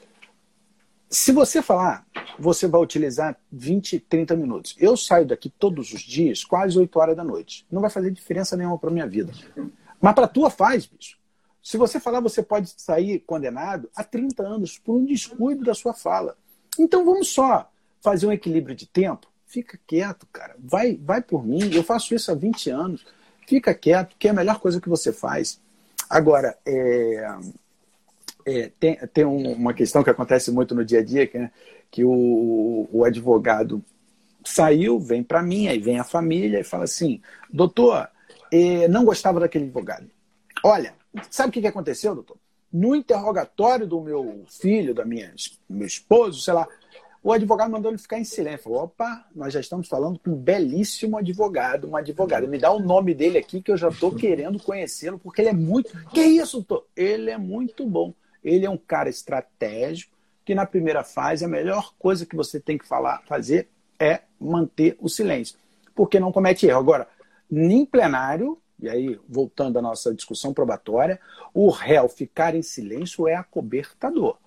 [1.12, 2.06] se você falar,
[2.40, 4.76] você vai utilizar 20, 30 minutos.
[4.80, 7.66] Eu saio daqui todos os dias, quase 8 horas da noite.
[7.70, 9.34] Não vai fazer diferença nenhuma para minha vida.
[10.00, 11.20] Mas para tua faz, bicho.
[11.62, 15.94] Se você falar, você pode sair condenado a 30 anos por um descuido da sua
[15.94, 16.36] fala.
[16.80, 17.70] Então vamos só
[18.02, 19.28] fazer um equilíbrio de tempo.
[19.46, 20.56] Fica quieto, cara.
[20.58, 21.72] Vai, vai por mim.
[21.74, 23.06] Eu faço isso há 20 anos.
[23.48, 25.60] Fica quieto, que é a melhor coisa que você faz.
[26.10, 27.38] Agora, é,
[28.46, 31.52] é, tem, tem uma questão que acontece muito no dia a dia, que, é,
[31.90, 33.84] que o, o advogado
[34.44, 38.10] saiu, vem para mim, aí vem a família e fala assim: doutor,
[38.52, 40.10] eh, não gostava daquele advogado.
[40.64, 40.94] Olha,
[41.30, 42.38] Sabe o que, que aconteceu, doutor?
[42.72, 45.34] No interrogatório do meu filho, da minha
[45.70, 46.68] meu esposo, sei lá,
[47.24, 48.64] o advogado mandou ele ficar em silêncio.
[48.64, 52.48] Falou, opa, nós já estamos falando com um belíssimo advogado, um advogado.
[52.48, 55.54] Me dá o nome dele aqui que eu já estou querendo conhecê-lo, porque ele é
[55.54, 55.92] muito.
[56.10, 56.88] Que isso, doutor?
[56.96, 58.14] Ele é muito bom.
[58.44, 62.78] Ele é um cara estratégico, que na primeira fase a melhor coisa que você tem
[62.78, 65.58] que falar, fazer é manter o silêncio.
[65.94, 66.80] Porque não comete erro.
[66.80, 67.08] Agora,
[67.50, 71.20] nem plenário, e aí voltando à nossa discussão probatória,
[71.54, 74.38] o réu ficar em silêncio é acobertador.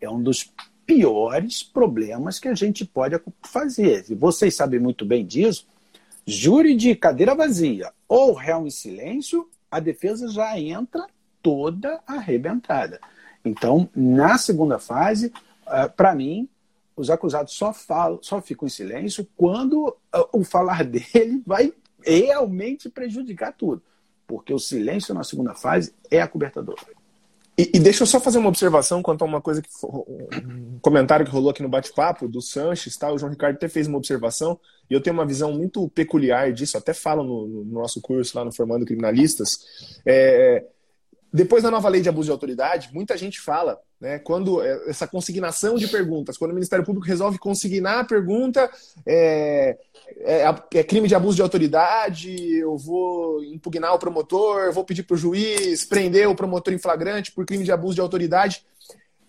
[0.00, 0.52] É um dos
[0.84, 4.04] piores problemas que a gente pode fazer.
[4.08, 5.66] E vocês sabem muito bem disso.
[6.26, 11.06] Júri de cadeira vazia ou réu em silêncio, a defesa já entra
[11.42, 13.00] toda arrebentada.
[13.44, 15.32] Então, na segunda fase,
[15.68, 16.48] eh, para mim,
[16.96, 21.72] os acusados só falam, só ficam em silêncio quando eh, o falar dele vai
[22.06, 23.82] realmente prejudicar tudo.
[24.26, 26.76] Porque o silêncio na segunda fase é acobertador.
[27.58, 31.24] E, e deixa eu só fazer uma observação quanto a uma coisa que um comentário
[31.24, 33.10] que rolou aqui no bate-papo do Sanches, tá?
[33.10, 36.76] O João Ricardo até fez uma observação e eu tenho uma visão muito peculiar disso,
[36.76, 40.00] até falo no, no nosso curso lá no Formando Criminalistas.
[40.04, 40.66] É,
[41.32, 44.18] depois da nova lei de abuso de autoridade, muita gente fala né?
[44.18, 48.70] Quando é, essa consignação de perguntas, quando o Ministério Público resolve consignar a pergunta,
[49.06, 49.78] é,
[50.18, 50.42] é,
[50.74, 55.18] é, crime de abuso de autoridade, eu vou impugnar o promotor, vou pedir para o
[55.18, 58.64] juiz prender o promotor em flagrante por crime de abuso de autoridade.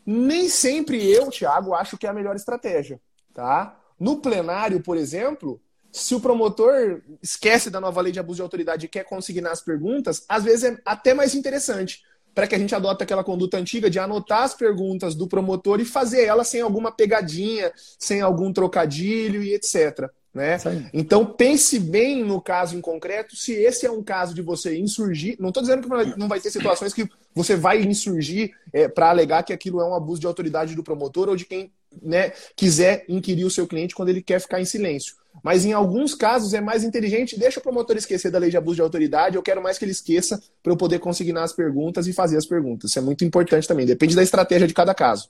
[0.06, 3.00] Nem sempre eu, Thiago, acho que é a melhor estratégia.
[3.34, 3.78] Tá?
[4.00, 5.62] No plenário, por exemplo,
[5.92, 9.62] se o promotor esquece da nova lei de abuso de autoridade e quer consignar as
[9.62, 12.04] perguntas, às vezes é até mais interessante
[12.38, 15.86] para que a gente adote aquela conduta antiga de anotar as perguntas do promotor e
[15.86, 20.08] fazer ela sem alguma pegadinha, sem algum trocadilho e etc.
[20.32, 20.60] Né?
[20.94, 25.36] Então pense bem no caso em concreto, se esse é um caso de você insurgir.
[25.40, 29.42] Não estou dizendo que não vai ter situações que você vai insurgir é, para alegar
[29.42, 31.72] que aquilo é um abuso de autoridade do promotor ou de quem
[32.04, 35.16] né, quiser inquirir o seu cliente quando ele quer ficar em silêncio.
[35.44, 38.76] Mas em alguns casos é mais inteligente, deixa o promotor esquecer da lei de abuso
[38.76, 42.14] de autoridade, eu quero mais que ele esqueça para eu poder consignar as perguntas e
[42.14, 42.90] fazer as perguntas.
[42.90, 45.30] Isso é muito importante também, depende da estratégia de cada caso.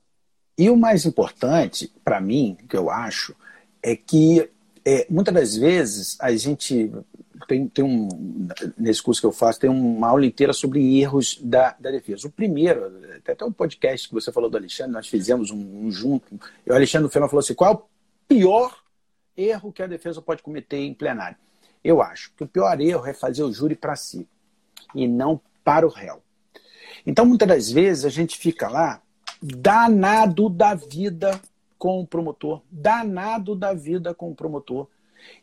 [0.58, 3.36] E o mais importante, para mim, que eu acho,
[3.84, 4.50] é que
[4.84, 6.92] é, muitas das vezes a gente
[7.48, 8.08] tem, tem um
[8.78, 12.28] nesse curso que eu faço tem uma aula inteira sobre erros da, da defesa.
[12.28, 12.92] O primeiro,
[13.28, 16.40] até um podcast que você falou do Alexandre, nós fizemos um, um junto.
[16.66, 17.82] E o Alexandre no final falou assim: qual é o
[18.28, 18.76] pior
[19.38, 21.38] erro que a defesa pode cometer em plenário.
[21.84, 24.28] Eu acho que o pior erro é fazer o júri para si
[24.94, 26.22] e não para o réu.
[27.06, 29.02] Então, muitas das vezes, a gente fica lá
[29.42, 31.40] danado da vida
[31.78, 34.88] com o promotor, danado da vida com o promotor.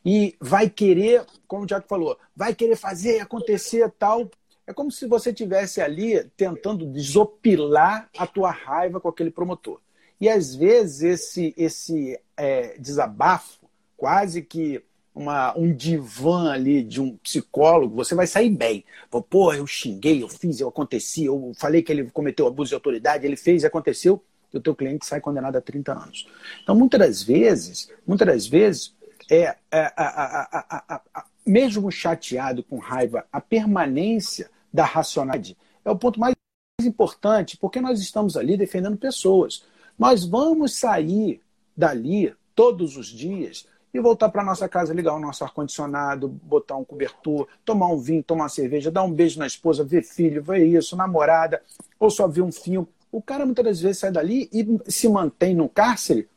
[0.05, 4.31] E vai querer, como o Tiago falou, vai querer fazer acontecer tal.
[4.67, 9.81] É como se você tivesse ali tentando desopilar a tua raiva com aquele promotor.
[10.21, 13.64] E às vezes esse, esse é, desabafo,
[14.05, 14.83] quase que
[15.15, 18.85] uma, um divã ali de um psicólogo, você vai sair bem.
[19.31, 23.25] Pô, eu xinguei, eu fiz, eu aconteci, eu falei que ele cometeu abuso de autoridade,
[23.25, 26.29] ele fez e aconteceu, e o teu cliente sai condenado a 30 anos.
[26.63, 28.95] Então, muitas das vezes, muitas das vezes,
[29.31, 35.97] é, é a, a, a, mesmo chateado com raiva, a permanência da racionalidade é o
[35.97, 36.35] ponto mais
[36.83, 39.65] importante, porque nós estamos ali defendendo pessoas.
[39.99, 41.41] Nós vamos sair
[41.75, 46.85] dali todos os dias e voltar para nossa casa, ligar o nosso ar-condicionado, botar um
[46.85, 50.67] cobertor, tomar um vinho, tomar uma cerveja, dar um beijo na esposa, ver filho, ver
[50.67, 51.63] isso, namorada,
[52.01, 52.89] ou só ver um filme.
[53.13, 56.29] O cara muitas das vezes sai dali e se mantém no cárcere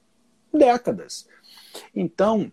[0.53, 1.27] décadas.
[1.95, 2.51] Então,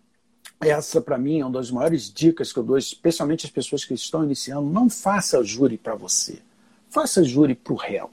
[0.59, 3.93] essa para mim é uma das maiores dicas que eu dou, especialmente às pessoas que
[3.93, 4.67] estão iniciando.
[4.67, 6.39] Não faça júri para você.
[6.89, 8.09] Faça júri para o réu.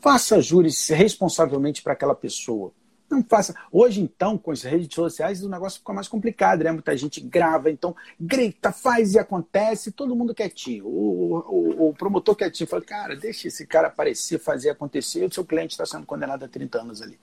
[0.00, 2.72] Faça júri responsavelmente para aquela pessoa.
[3.14, 3.54] Não faça.
[3.70, 6.72] Hoje, então, com as redes sociais, o negócio fica mais complicado, né?
[6.72, 10.86] Muita gente grava, então grita, faz e acontece, todo mundo quietinho.
[10.86, 15.32] O, o, o promotor quietinho fala, cara, deixa esse cara aparecer, fazer acontecer, e o
[15.32, 17.18] seu cliente está sendo condenado a 30 anos ali.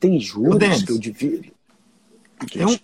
[0.00, 1.52] Tem juros que eu divido.
[2.52, 2.76] Tem um,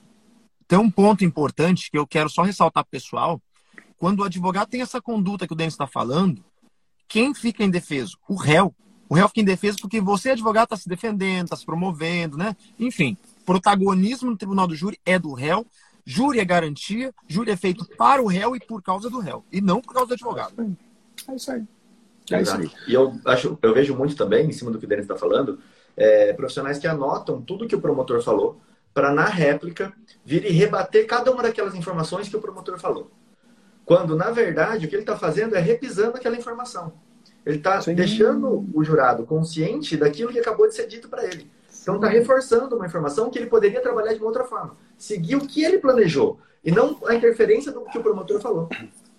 [0.69, 3.43] tem um ponto importante que eu quero só ressaltar pro pessoal.
[3.97, 6.45] Quando o advogado tem essa conduta que o Denis está falando,
[7.09, 8.17] quem fica indefeso?
[8.29, 8.73] O réu.
[9.09, 12.55] O réu fica indefeso porque você, advogado, está se defendendo, está se promovendo, né?
[12.79, 15.67] Enfim, protagonismo no tribunal do júri é do réu,
[16.05, 19.61] júri é garantia, júri é feito para o réu e por causa do réu, e
[19.61, 20.77] não por causa do advogado.
[21.27, 21.65] É isso aí.
[22.31, 22.71] É isso aí.
[22.87, 25.59] E eu, acho, eu vejo muito também, em cima do que o Denis está falando,
[25.97, 28.61] é, profissionais que anotam tudo que o promotor falou,
[28.93, 29.93] para na réplica
[30.25, 33.11] vir e rebater cada uma daquelas informações que o promotor falou.
[33.85, 36.93] Quando, na verdade, o que ele está fazendo é repisando aquela informação.
[37.49, 41.51] Ele está deixando o jurado consciente daquilo que acabou de ser dito para ele.
[41.81, 44.77] Então está reforçando uma informação que ele poderia trabalhar de uma outra forma.
[44.99, 48.69] Seguir o que ele planejou e não a interferência do que o promotor falou.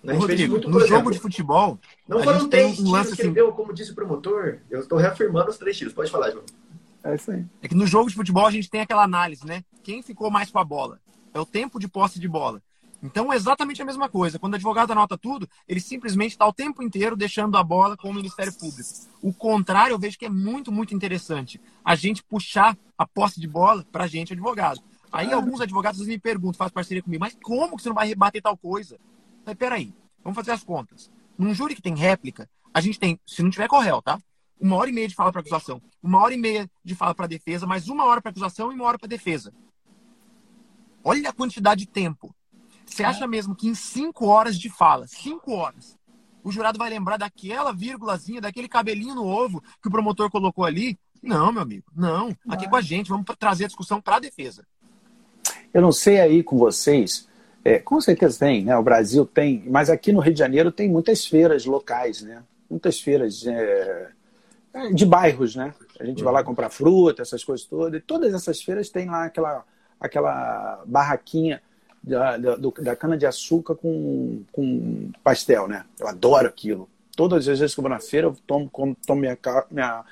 [0.00, 0.14] Né?
[0.14, 1.76] Rodrigo, muito, no exemplo, jogo de futebol,
[2.06, 3.32] não foram três um tiros que ele assim...
[3.32, 4.58] deu, como disse o promotor.
[4.70, 5.92] Eu estou reafirmando os três tiros.
[5.92, 6.44] Pode falar, João.
[7.02, 7.44] É isso aí.
[7.60, 9.64] É que no jogo de futebol a gente tem aquela análise, né?
[9.82, 11.00] Quem ficou mais com a bola?
[11.34, 12.62] É o tempo de posse de bola.
[13.02, 14.38] Então é exatamente a mesma coisa.
[14.38, 18.10] Quando o advogado anota tudo, ele simplesmente está o tempo inteiro deixando a bola com
[18.10, 18.88] o Ministério Público.
[19.22, 21.60] O contrário, eu vejo que é muito, muito interessante.
[21.84, 24.82] A gente puxar a posse de bola para a gente, advogado.
[25.10, 28.40] Aí alguns advogados me perguntam, faz parceria comigo, mas como que você não vai rebater
[28.40, 28.98] tal coisa?
[29.44, 29.92] Mas peraí,
[30.22, 31.10] vamos fazer as contas.
[31.36, 34.20] Num júri que tem réplica, a gente tem, se não tiver correto, tá?
[34.60, 37.26] Uma hora e meia de fala para acusação, uma hora e meia de fala para
[37.26, 39.52] defesa, mais uma hora para acusação e uma hora para defesa.
[41.02, 42.32] Olha a quantidade de tempo.
[42.90, 45.96] Você acha mesmo que em cinco horas de fala, cinco horas,
[46.42, 50.98] o jurado vai lembrar daquela vírgulazinha, daquele cabelinho no ovo que o promotor colocou ali?
[51.22, 52.36] Não, meu amigo, não.
[52.48, 54.66] Aqui com a gente, vamos trazer a discussão para a defesa.
[55.72, 57.28] Eu não sei aí com vocês,
[57.64, 58.76] é, com certeza tem, né?
[58.76, 62.42] O Brasil tem, mas aqui no Rio de Janeiro tem muitas feiras locais, né?
[62.68, 64.10] Muitas feiras é,
[64.74, 65.72] é de bairros, né?
[66.00, 68.00] A gente vai lá comprar fruta, essas coisas todas.
[68.00, 69.64] E todas essas feiras têm lá aquela,
[70.00, 71.62] aquela barraquinha
[72.02, 75.84] da, da, da cana-de-açúcar com, com pastel, né?
[75.98, 76.88] Eu adoro aquilo.
[77.14, 79.36] Todas as vezes que eu vou na feira, eu tomo, como, tomo minha,
[79.70, 80.04] minha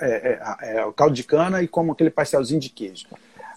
[0.00, 3.06] é, é, é, caldo de cana e como aquele pastelzinho de queijo.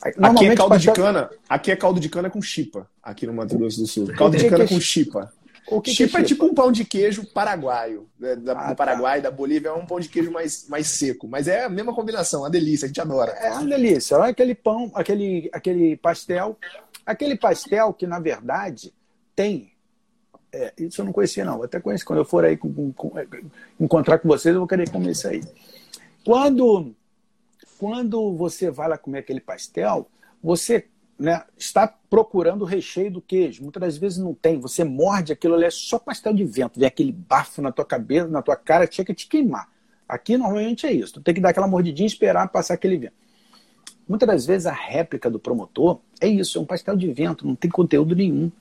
[0.01, 0.93] Aqui é caldo pastel...
[0.93, 1.29] de cana.
[1.47, 4.07] Aqui é caldo de cana com chipa, aqui no Mato Grosso do Sul.
[4.07, 5.31] Caldo de cana com chipa.
[5.67, 8.07] O que chipa, que é, é tipo um pão de queijo paraguaio.
[8.19, 8.35] Né?
[8.35, 9.29] Da, ah, do Paraguai, tá.
[9.29, 11.27] da Bolívia, é um pão de queijo mais, mais seco.
[11.27, 13.31] Mas é a mesma combinação, uma delícia, a gente adora.
[13.31, 14.17] É uma delícia.
[14.17, 16.57] Olha aquele pão, aquele, aquele pastel
[17.05, 18.93] Aquele pastel que, na verdade,
[19.35, 19.71] tem.
[20.51, 21.61] É, isso eu não conhecia, não.
[21.63, 22.05] Até conheci.
[22.05, 23.27] Quando eu for aí com, com, é,
[23.79, 25.43] encontrar com vocês, eu vou querer comer isso aí.
[26.23, 26.95] Quando,
[27.77, 30.07] quando você vai lá comer aquele pastel,
[30.41, 30.87] você
[31.17, 33.63] né, está procurando o recheio do queijo.
[33.63, 34.59] Muitas das vezes não tem.
[34.59, 36.79] Você morde aquilo ali, é só pastel de vento.
[36.79, 39.69] Vem aquele bafo na tua cabeça, na tua cara, que chega a te queimar.
[40.07, 41.13] Aqui normalmente é isso.
[41.13, 43.22] Tu tem que dar aquela mordidinha e esperar passar aquele vento.
[44.07, 47.55] Muitas das vezes a réplica do promotor é isso, é um pastel de vento, não
[47.55, 48.51] tem conteúdo nenhum.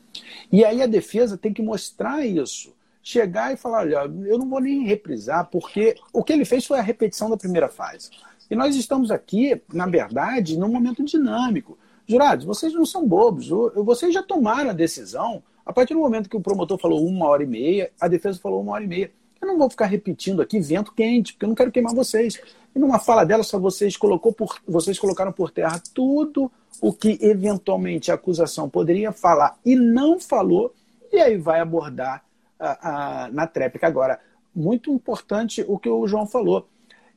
[0.51, 2.75] E aí a defesa tem que mostrar isso.
[3.03, 6.79] Chegar e falar, olha, eu não vou nem reprisar, porque o que ele fez foi
[6.79, 8.11] a repetição da primeira fase.
[8.49, 11.77] E nós estamos aqui, na verdade, num momento dinâmico.
[12.07, 15.43] Jurados, vocês não são bobos, vocês já tomaram a decisão.
[15.65, 18.61] A partir do momento que o promotor falou uma hora e meia, a defesa falou
[18.61, 19.11] uma hora e meia.
[19.41, 22.41] Eu não vou ficar repetindo aqui vento quente, porque eu não quero queimar vocês.
[22.75, 26.51] E numa fala dela, só vocês, colocou por, vocês colocaram por terra tudo
[26.81, 30.75] o que eventualmente a acusação poderia falar e não falou,
[31.13, 32.25] e aí vai abordar
[33.33, 33.87] na tréplica.
[33.87, 34.21] Agora,
[34.55, 36.69] muito importante o que o João falou.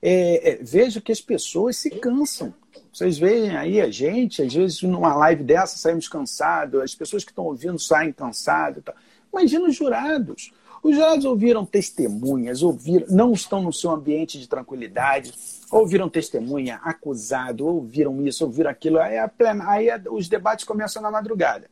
[0.01, 2.53] É, é, veja que as pessoas se cansam.
[2.91, 7.31] Vocês veem aí a gente, às vezes numa live dessa saímos cansados, as pessoas que
[7.31, 8.83] estão ouvindo saem cansadas.
[9.31, 10.51] Imagina os jurados.
[10.85, 15.33] Os jurados ouviram testemunhas, ouviram, não estão no seu ambiente de tranquilidade,
[15.71, 18.99] ouviram testemunha, acusado, ouviram isso, ouviram aquilo.
[18.99, 21.67] Aí, a plena, aí os debates começam na madrugada.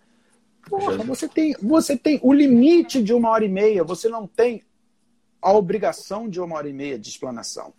[0.68, 4.64] Porra, você tem, você tem o limite de uma hora e meia, você não tem
[5.40, 7.72] a obrigação de uma hora e meia de explanação.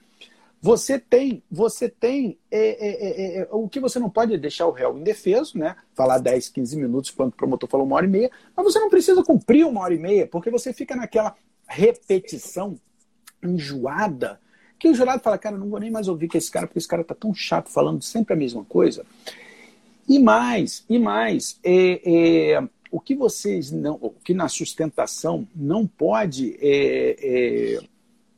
[0.65, 4.71] Você tem, você tem é, é, é, é, o que você não pode deixar o
[4.71, 5.77] réu indefeso, né?
[5.95, 8.89] Falar 10, 15 minutos quando o promotor falou uma hora e meia, mas você não
[8.89, 11.35] precisa cumprir uma hora e meia, porque você fica naquela
[11.69, 12.81] repetição
[13.43, 14.41] enjoada
[14.79, 16.89] que o jurado fala, cara, não vou nem mais ouvir que esse cara, porque esse
[16.89, 19.05] cara tá tão chato falando sempre a mesma coisa.
[20.09, 25.87] E mais, e mais, é, é, o que vocês não, o que na sustentação não
[25.87, 27.81] pode é,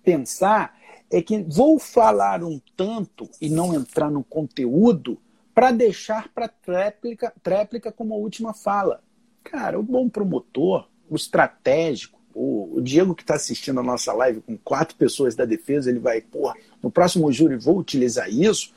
[0.02, 0.75] pensar
[1.11, 5.18] é que vou falar um tanto e não entrar no conteúdo
[5.54, 9.02] para deixar para tréplica, tréplica como a última fala.
[9.42, 14.42] Cara, o bom promotor, o estratégico, o, o Diego que está assistindo a nossa live
[14.42, 18.74] com quatro pessoas da defesa, ele vai, porra, no próximo júri vou utilizar isso.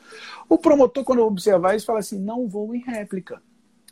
[0.47, 3.41] O promotor, quando observar isso, fala assim: não vou em réplica.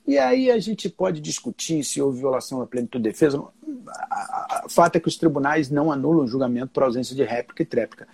[0.08, 3.40] E aí a gente pode discutir se houve violação da plenitude de defesa.
[3.40, 7.66] O fato é que os tribunais não anulam o julgamento por ausência de réplica e
[7.66, 8.08] tréplica.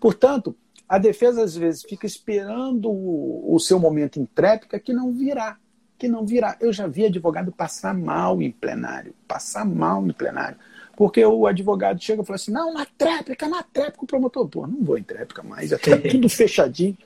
[0.00, 0.56] Portanto,
[0.88, 5.56] a defesa às vezes fica esperando o, o seu momento em tréplica que não virá.
[5.98, 6.56] Que não virá.
[6.60, 9.14] Eu já vi advogado passar mal em plenário.
[9.28, 10.56] Passar mal em plenário.
[10.96, 14.66] Porque o advogado chega e fala assim: não, na tréplica, na tréplica, o promotor, pô,
[14.66, 16.96] não vou em tréplica mais, já está tudo fechadinho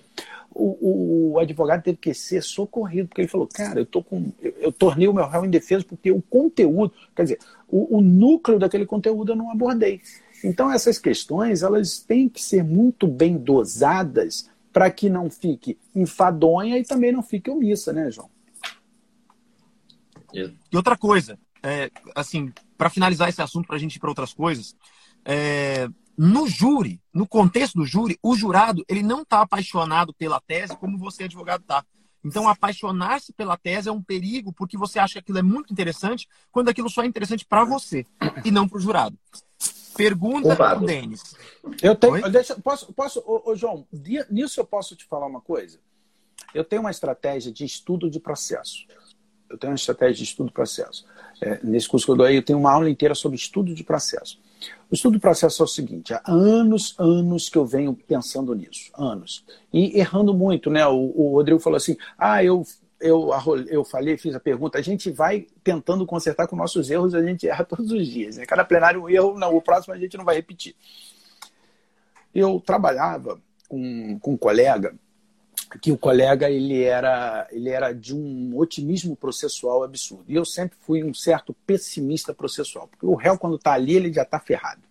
[0.54, 4.54] o, o, advogado teve que ser socorrido, porque ele falou, cara, eu, tô com, eu,
[4.60, 7.38] eu tornei o meu réu indefeso porque o conteúdo, quer dizer,
[7.68, 10.00] o, o, núcleo daquele conteúdo eu não abordei.
[10.44, 16.78] Então essas questões, elas têm que ser muito bem dosadas para que não fique enfadonha
[16.78, 18.28] e também não fique omissa, né, João?
[20.70, 24.34] E outra coisa, é, assim, para finalizar esse assunto, para a gente ir para outras
[24.34, 24.76] coisas,
[25.24, 25.88] é,
[26.18, 30.98] no júri, no contexto do júri, o jurado ele não está apaixonado pela tese como
[30.98, 31.84] você, advogado, está.
[32.22, 36.26] Então, apaixonar-se pela tese é um perigo porque você acha que aquilo é muito interessante
[36.50, 38.04] quando aquilo só é interessante para você
[38.44, 39.16] e não para o jurado.
[39.96, 41.34] Pergunta para o Denis.
[41.82, 42.30] Eu tenho.
[42.30, 43.86] Deixa, posso, posso ô, ô, João,
[44.30, 45.78] nisso eu posso te falar uma coisa?
[46.54, 48.86] Eu tenho uma estratégia de estudo de processo.
[49.48, 51.04] Eu tenho uma estratégia de estudo de processo.
[51.40, 53.84] É, nesse curso que eu dou aí, eu tenho uma aula inteira sobre estudo de
[53.84, 54.40] processo.
[54.90, 58.90] O estudo do processo é o seguinte: há anos, anos que eu venho pensando nisso,
[58.94, 59.44] anos.
[59.72, 60.86] E errando muito, né?
[60.86, 62.64] O, o Rodrigo falou assim: ah, eu,
[63.04, 63.30] eu,
[63.68, 67.46] eu falei, fiz a pergunta, a gente vai tentando consertar com nossos erros, a gente
[67.46, 68.38] erra todos os dias.
[68.38, 68.46] Né?
[68.46, 70.74] Cada plenário um erro, não, o próximo a gente não vai repetir.
[72.34, 73.38] Eu trabalhava
[73.68, 74.94] com, com um colega
[75.80, 80.24] que o colega ele era, ele era de um otimismo processual absurdo.
[80.28, 84.12] E eu sempre fui um certo pessimista processual, porque o réu, quando está ali, ele
[84.12, 84.82] já está ferrado.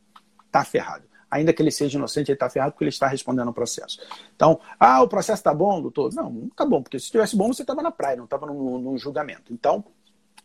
[0.45, 1.05] Está ferrado.
[1.33, 3.99] Ainda que ele seja inocente, ele está ferrado porque ele está respondendo ao processo.
[4.35, 6.13] Então, ah, o processo está bom, doutor?
[6.13, 8.95] Não, não está bom, porque se estivesse bom, você estava na praia, não estava num,
[8.99, 9.51] julgamento.
[9.51, 9.83] Então,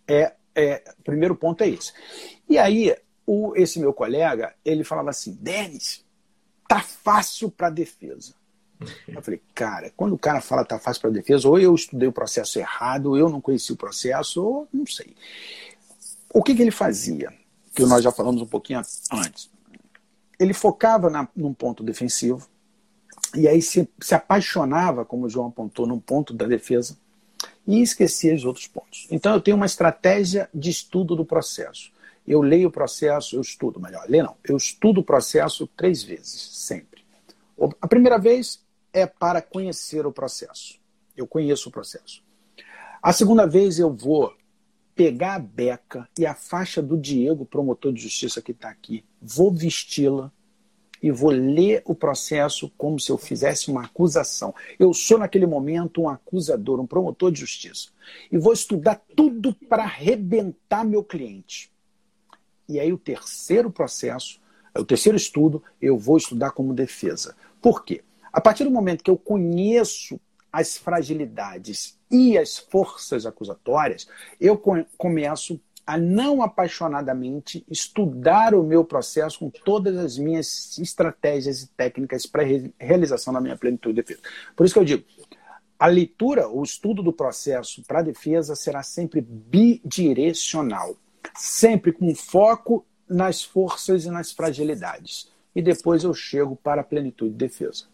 [0.07, 1.93] é, é, primeiro ponto é esse.
[2.49, 6.03] E aí, o, esse meu colega, ele falava assim, Denis,
[6.67, 8.33] tá fácil para defesa.
[9.07, 12.13] Eu falei, cara, quando o cara fala tá fácil para defesa, ou eu estudei o
[12.13, 15.15] processo errado, ou eu não conheci o processo, ou não sei.
[16.33, 17.31] O que, que ele fazia?
[17.75, 18.79] Que nós já falamos um pouquinho
[19.13, 19.51] antes.
[20.39, 22.49] Ele focava na, num ponto defensivo,
[23.35, 26.97] e aí se, se apaixonava, como o João apontou, num ponto da defesa,
[27.67, 29.07] e esquecia os outros pontos.
[29.11, 31.93] Então eu tenho uma estratégia de estudo do processo.
[32.27, 36.41] Eu leio o processo, eu estudo, melhor, ler não, eu estudo o processo três vezes,
[36.53, 37.05] sempre.
[37.81, 38.61] A primeira vez
[38.93, 40.79] é para conhecer o processo.
[41.17, 42.23] Eu conheço o processo.
[43.03, 44.35] A segunda vez eu vou
[44.99, 49.53] pegar a beca e a faixa do Diego, promotor de justiça que está aqui, vou
[49.53, 50.33] vesti-la
[51.01, 54.53] e vou ler o processo como se eu fizesse uma acusação.
[54.77, 57.91] Eu sou, naquele momento, um acusador, um promotor de justiça.
[58.33, 61.71] E vou estudar tudo para arrebentar meu cliente.
[62.69, 64.41] E aí, o terceiro processo,
[64.77, 67.37] o terceiro estudo, eu vou estudar como defesa.
[67.63, 68.03] Por quê?
[68.33, 70.21] A partir do momento que eu conheço
[70.53, 74.09] as fragilidades e as forças acusatórias,
[74.41, 74.57] eu
[74.97, 82.27] começo a não apaixonadamente estudar o meu processo com todas as minhas estratégias e técnicas
[82.27, 82.43] para
[82.79, 84.21] realização da minha plenitude de defesa.
[84.55, 85.05] Por isso que eu digo,
[85.79, 90.97] a leitura, o estudo do processo para a defesa será sempre bidirecional,
[91.35, 95.33] sempre com foco nas forças e nas fragilidades.
[95.55, 97.87] E depois eu chego para a plenitude de defesa.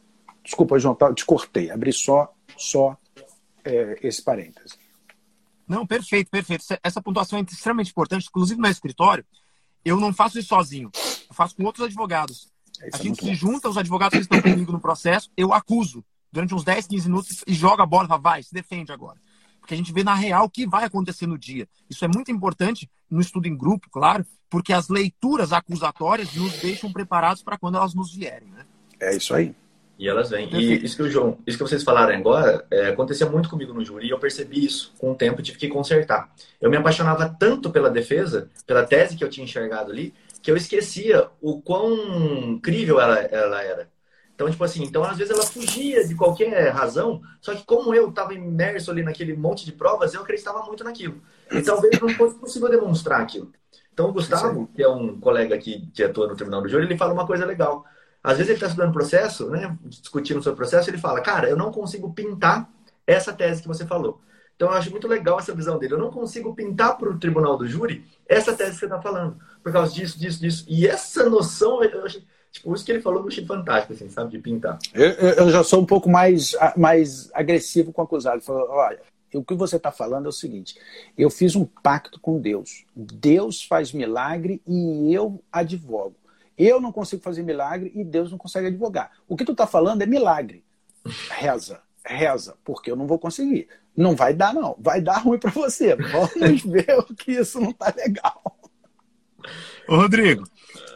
[0.44, 2.96] Desculpa, João, tá, te cortei, abri só, só
[3.64, 4.78] é, esse parêntese.
[5.66, 6.64] Não, perfeito, perfeito.
[6.82, 8.26] Essa pontuação é extremamente importante.
[8.28, 9.24] Inclusive, no meu escritório,
[9.82, 10.90] eu não faço isso sozinho.
[10.94, 12.52] Eu faço com outros advogados.
[12.80, 16.04] É, a é gente se junta, os advogados que estão comigo no processo, eu acuso
[16.30, 19.18] durante uns 10, 15 minutos e joga a bola fala, vai, se defende agora.
[19.60, 21.66] Porque a gente vê na real o que vai acontecer no dia.
[21.88, 26.92] Isso é muito importante no estudo em grupo, claro, porque as leituras acusatórias nos deixam
[26.92, 28.48] preparados para quando elas nos vierem.
[28.48, 28.66] Né?
[29.00, 29.54] É isso aí.
[30.04, 30.50] E elas vêm.
[30.52, 33.82] E isso que o João, isso que vocês falaram agora, é, acontecia muito comigo no
[33.82, 36.30] júri e eu percebi isso com o tempo e tive que consertar.
[36.60, 40.58] Eu me apaixonava tanto pela defesa, pela tese que eu tinha enxergado ali, que eu
[40.58, 41.94] esquecia o quão
[42.50, 43.88] incrível ela, ela era.
[44.34, 48.10] Então, tipo assim, então às vezes ela fugia de qualquer razão, só que como eu
[48.10, 51.22] estava imerso ali naquele monte de provas, eu acreditava muito naquilo.
[51.50, 53.50] E talvez não fosse possível demonstrar aquilo.
[53.90, 56.98] Então o Gustavo, que é um colega aqui que atua no Tribunal do Júri, ele
[56.98, 57.86] fala uma coisa legal.
[58.24, 61.70] Às vezes ele está estudando processo, né, discutindo sobre processo, ele fala, cara, eu não
[61.70, 62.66] consigo pintar
[63.06, 64.20] essa tese que você falou.
[64.56, 65.92] Então eu acho muito legal essa visão dele.
[65.92, 69.36] Eu não consigo pintar para o tribunal do júri essa tese que você está falando,
[69.62, 70.64] por causa disso, disso, disso.
[70.66, 74.30] E essa noção, eu achei, Tipo, isso que ele falou, eu achei fantástico, assim, sabe?
[74.30, 74.78] De pintar.
[74.94, 78.40] Eu, eu já sou um pouco mais, mais agressivo com o acusado.
[78.40, 79.00] Falou, olha,
[79.34, 80.76] o que você está falando é o seguinte:
[81.18, 82.84] eu fiz um pacto com Deus.
[82.94, 86.14] Deus faz milagre e eu advogo.
[86.56, 89.12] Eu não consigo fazer milagre e Deus não consegue advogar.
[89.28, 90.64] O que tu está falando é milagre.
[91.30, 93.68] Reza, reza, porque eu não vou conseguir.
[93.96, 94.76] Não vai dar, não.
[94.78, 95.94] Vai dar ruim para você.
[95.96, 98.42] Vamos ver o que isso não está legal.
[99.88, 100.44] Ô, Rodrigo,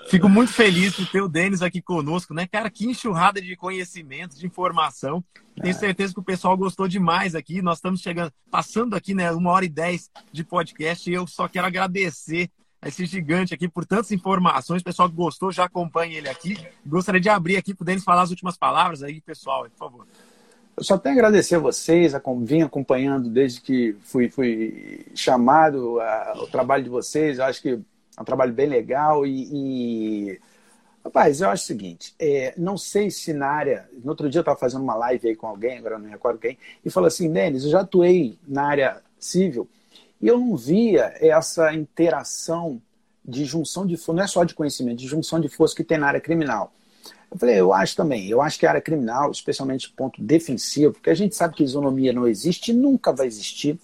[0.09, 2.46] Fico muito feliz de ter o Denis aqui conosco, né?
[2.46, 5.22] Cara, que enxurrada de conhecimento, de informação.
[5.54, 5.78] Tenho é.
[5.78, 7.61] certeza que o pessoal gostou demais aqui.
[7.61, 11.11] Nós estamos chegando, passando aqui, né, uma hora e dez de podcast.
[11.11, 12.50] E eu só quero agradecer
[12.87, 14.83] esse gigante aqui por tantas informações.
[14.83, 16.57] O pessoal que gostou já acompanha ele aqui.
[16.87, 20.07] Gostaria de abrir aqui para o Denis falar as últimas palavras aí, pessoal, por favor.
[20.76, 26.01] Eu só tenho a agradecer a vocês, a, vim acompanhando desde que fui, fui chamado
[26.01, 27.39] a, o trabalho de vocês.
[27.39, 30.41] Eu acho que é um trabalho bem legal e, e...
[31.05, 33.89] Rapaz, eu acho o seguinte, é, não sei se na área.
[34.05, 36.39] No outro dia eu estava fazendo uma live aí com alguém, agora não me recordo
[36.39, 39.66] quem, e falou assim: Denis, eu já atuei na área civil
[40.20, 42.80] e eu não via essa interação
[43.24, 45.98] de junção de força, não é só de conhecimento, de junção de força que tem
[45.98, 46.72] na área criminal.
[47.30, 51.10] Eu falei, eu acho também, eu acho que a área criminal, especialmente ponto defensivo, porque
[51.10, 53.78] a gente sabe que isonomia não existe e nunca vai existir.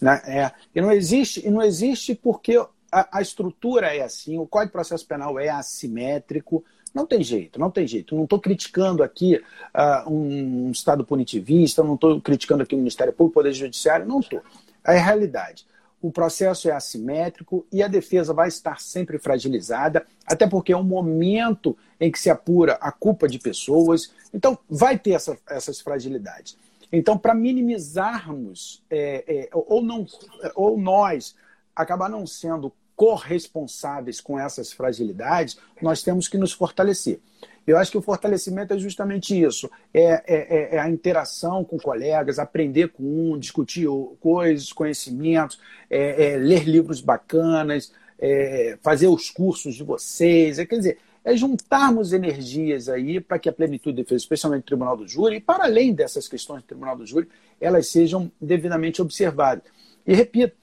[0.00, 0.22] Né?
[0.26, 2.56] É, e não existe, e não existe porque
[2.92, 6.64] a, a estrutura é assim, o Código de Processo Penal é assimétrico,
[6.94, 8.14] não tem jeito, não tem jeito.
[8.14, 9.42] Não estou criticando aqui
[9.74, 14.20] uh, um Estado punitivista, não estou criticando aqui o Ministério Público, o Poder Judiciário, não
[14.20, 14.40] estou.
[14.86, 15.66] É a realidade.
[16.04, 20.84] O processo é assimétrico e a defesa vai estar sempre fragilizada, até porque é um
[20.84, 24.12] momento em que se apura a culpa de pessoas.
[24.30, 26.58] Então, vai ter essa, essas fragilidades.
[26.92, 30.06] Então, para minimizarmos, é, é, ou, não,
[30.54, 31.34] ou nós
[31.74, 37.18] acabar não sendo corresponsáveis com essas fragilidades, nós temos que nos fortalecer.
[37.66, 41.78] Eu acho que o fortalecimento é justamente isso: é, é, é, é a interação com
[41.78, 43.88] colegas, aprender com um, discutir
[44.20, 45.58] coisas, conhecimentos,
[45.88, 50.56] é, é ler livros bacanas, é, fazer os cursos de vocês.
[50.58, 54.96] quer dizer, é juntarmos energias aí para que a plenitude de defesa, especialmente o Tribunal
[54.96, 59.64] do Júri, e para além dessas questões do Tribunal do Júri, elas sejam devidamente observadas.
[60.06, 60.54] E repito,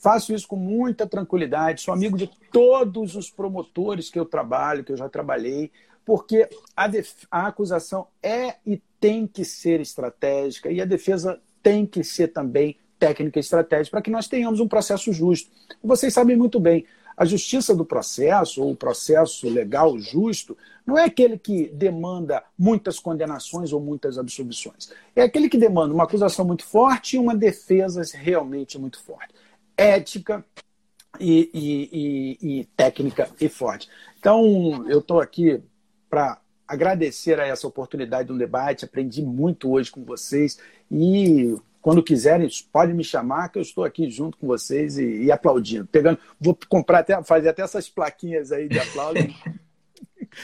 [0.00, 4.92] Faço isso com muita tranquilidade, sou amigo de todos os promotores que eu trabalho, que
[4.92, 5.70] eu já trabalhei,
[6.10, 6.90] porque a,
[7.30, 12.76] a acusação é e tem que ser estratégica e a defesa tem que ser também
[12.98, 15.48] técnica e estratégica para que nós tenhamos um processo justo.
[15.80, 16.84] Vocês sabem muito bem,
[17.16, 22.98] a justiça do processo, ou o processo legal justo, não é aquele que demanda muitas
[22.98, 24.90] condenações ou muitas absolvições.
[25.14, 29.32] É aquele que demanda uma acusação muito forte e uma defesa realmente muito forte
[29.76, 30.44] ética
[31.20, 33.88] e, e, e, e técnica e forte.
[34.18, 35.62] Então, eu estou aqui
[36.10, 40.58] para agradecer a essa oportunidade de um debate, aprendi muito hoje com vocês
[40.90, 45.32] e quando quiserem, podem me chamar, que eu estou aqui junto com vocês e, e
[45.32, 45.86] aplaudindo.
[45.86, 49.16] Pegando, vou comprar até, fazer até essas plaquinhas aí de aplauso.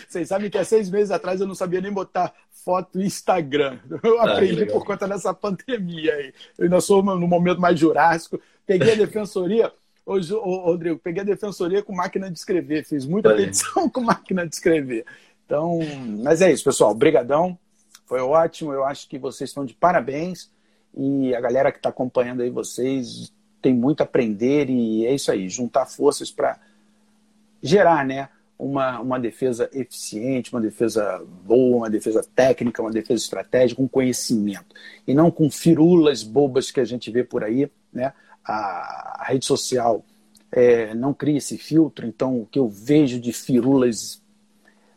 [0.08, 3.78] Vocês sabem que há seis meses atrás eu não sabia nem botar foto no Instagram.
[4.02, 6.34] Eu ah, aprendi por conta dessa pandemia aí.
[6.58, 8.40] Eu ainda sou no momento mais jurássico.
[8.66, 9.72] Peguei a defensoria.
[10.04, 10.16] Ô,
[10.58, 12.84] Rodrigo, peguei a defensoria com máquina de escrever.
[12.84, 15.04] Fiz muita petição com máquina de escrever.
[15.46, 15.78] Então,
[16.22, 16.90] mas é isso, pessoal.
[16.90, 17.56] Obrigadão.
[18.04, 18.72] Foi ótimo.
[18.72, 20.50] Eu acho que vocês estão de parabéns.
[20.94, 23.32] e a galera que está acompanhando aí vocês
[23.62, 26.58] tem muito a aprender e é isso aí, juntar forças para
[27.60, 28.28] gerar, né?
[28.58, 34.74] Uma, uma defesa eficiente, uma defesa boa, uma defesa técnica, uma defesa estratégica, com conhecimento.
[35.06, 37.70] E não com firulas bobas que a gente vê por aí.
[37.92, 38.12] Né?
[38.44, 40.04] A, a rede social
[40.50, 44.22] é, não cria esse filtro, então o que eu vejo de firulas,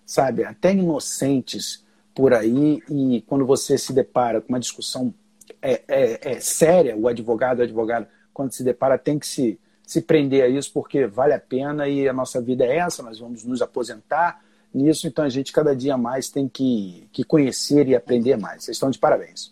[0.10, 5.14] sabe, até inocentes por aí, e quando você se depara com uma discussão
[5.62, 10.02] é, é, é séria, o advogado, o advogado, quando se depara, tem que se se
[10.02, 13.44] prender a isso, porque vale a pena e a nossa vida é essa, nós vamos
[13.44, 14.40] nos aposentar
[14.72, 18.64] nisso, então a gente cada dia mais tem que, que conhecer e aprender mais.
[18.64, 19.52] Vocês estão de parabéns.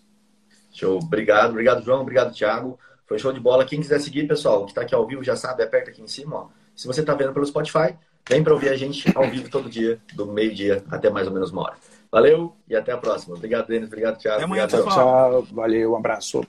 [0.71, 2.79] Show, obrigado, obrigado João, obrigado Thiago.
[3.07, 3.65] Foi show de bola.
[3.65, 6.35] Quem quiser seguir, pessoal, que está aqui ao vivo já sabe, aperta aqui em cima.
[6.35, 6.47] Ó.
[6.75, 7.95] Se você está vendo pelo Spotify,
[8.29, 11.51] vem para ouvir a gente ao vivo todo dia, do meio-dia até mais ou menos
[11.51, 11.75] uma hora.
[12.11, 13.35] Valeu e até a próxima.
[13.35, 13.87] Obrigado, Denis.
[13.87, 14.37] Obrigado, Thiago.
[14.37, 15.43] Até amanhã, obrigado, pessoal.
[15.43, 16.41] Tchau, valeu, um abraço.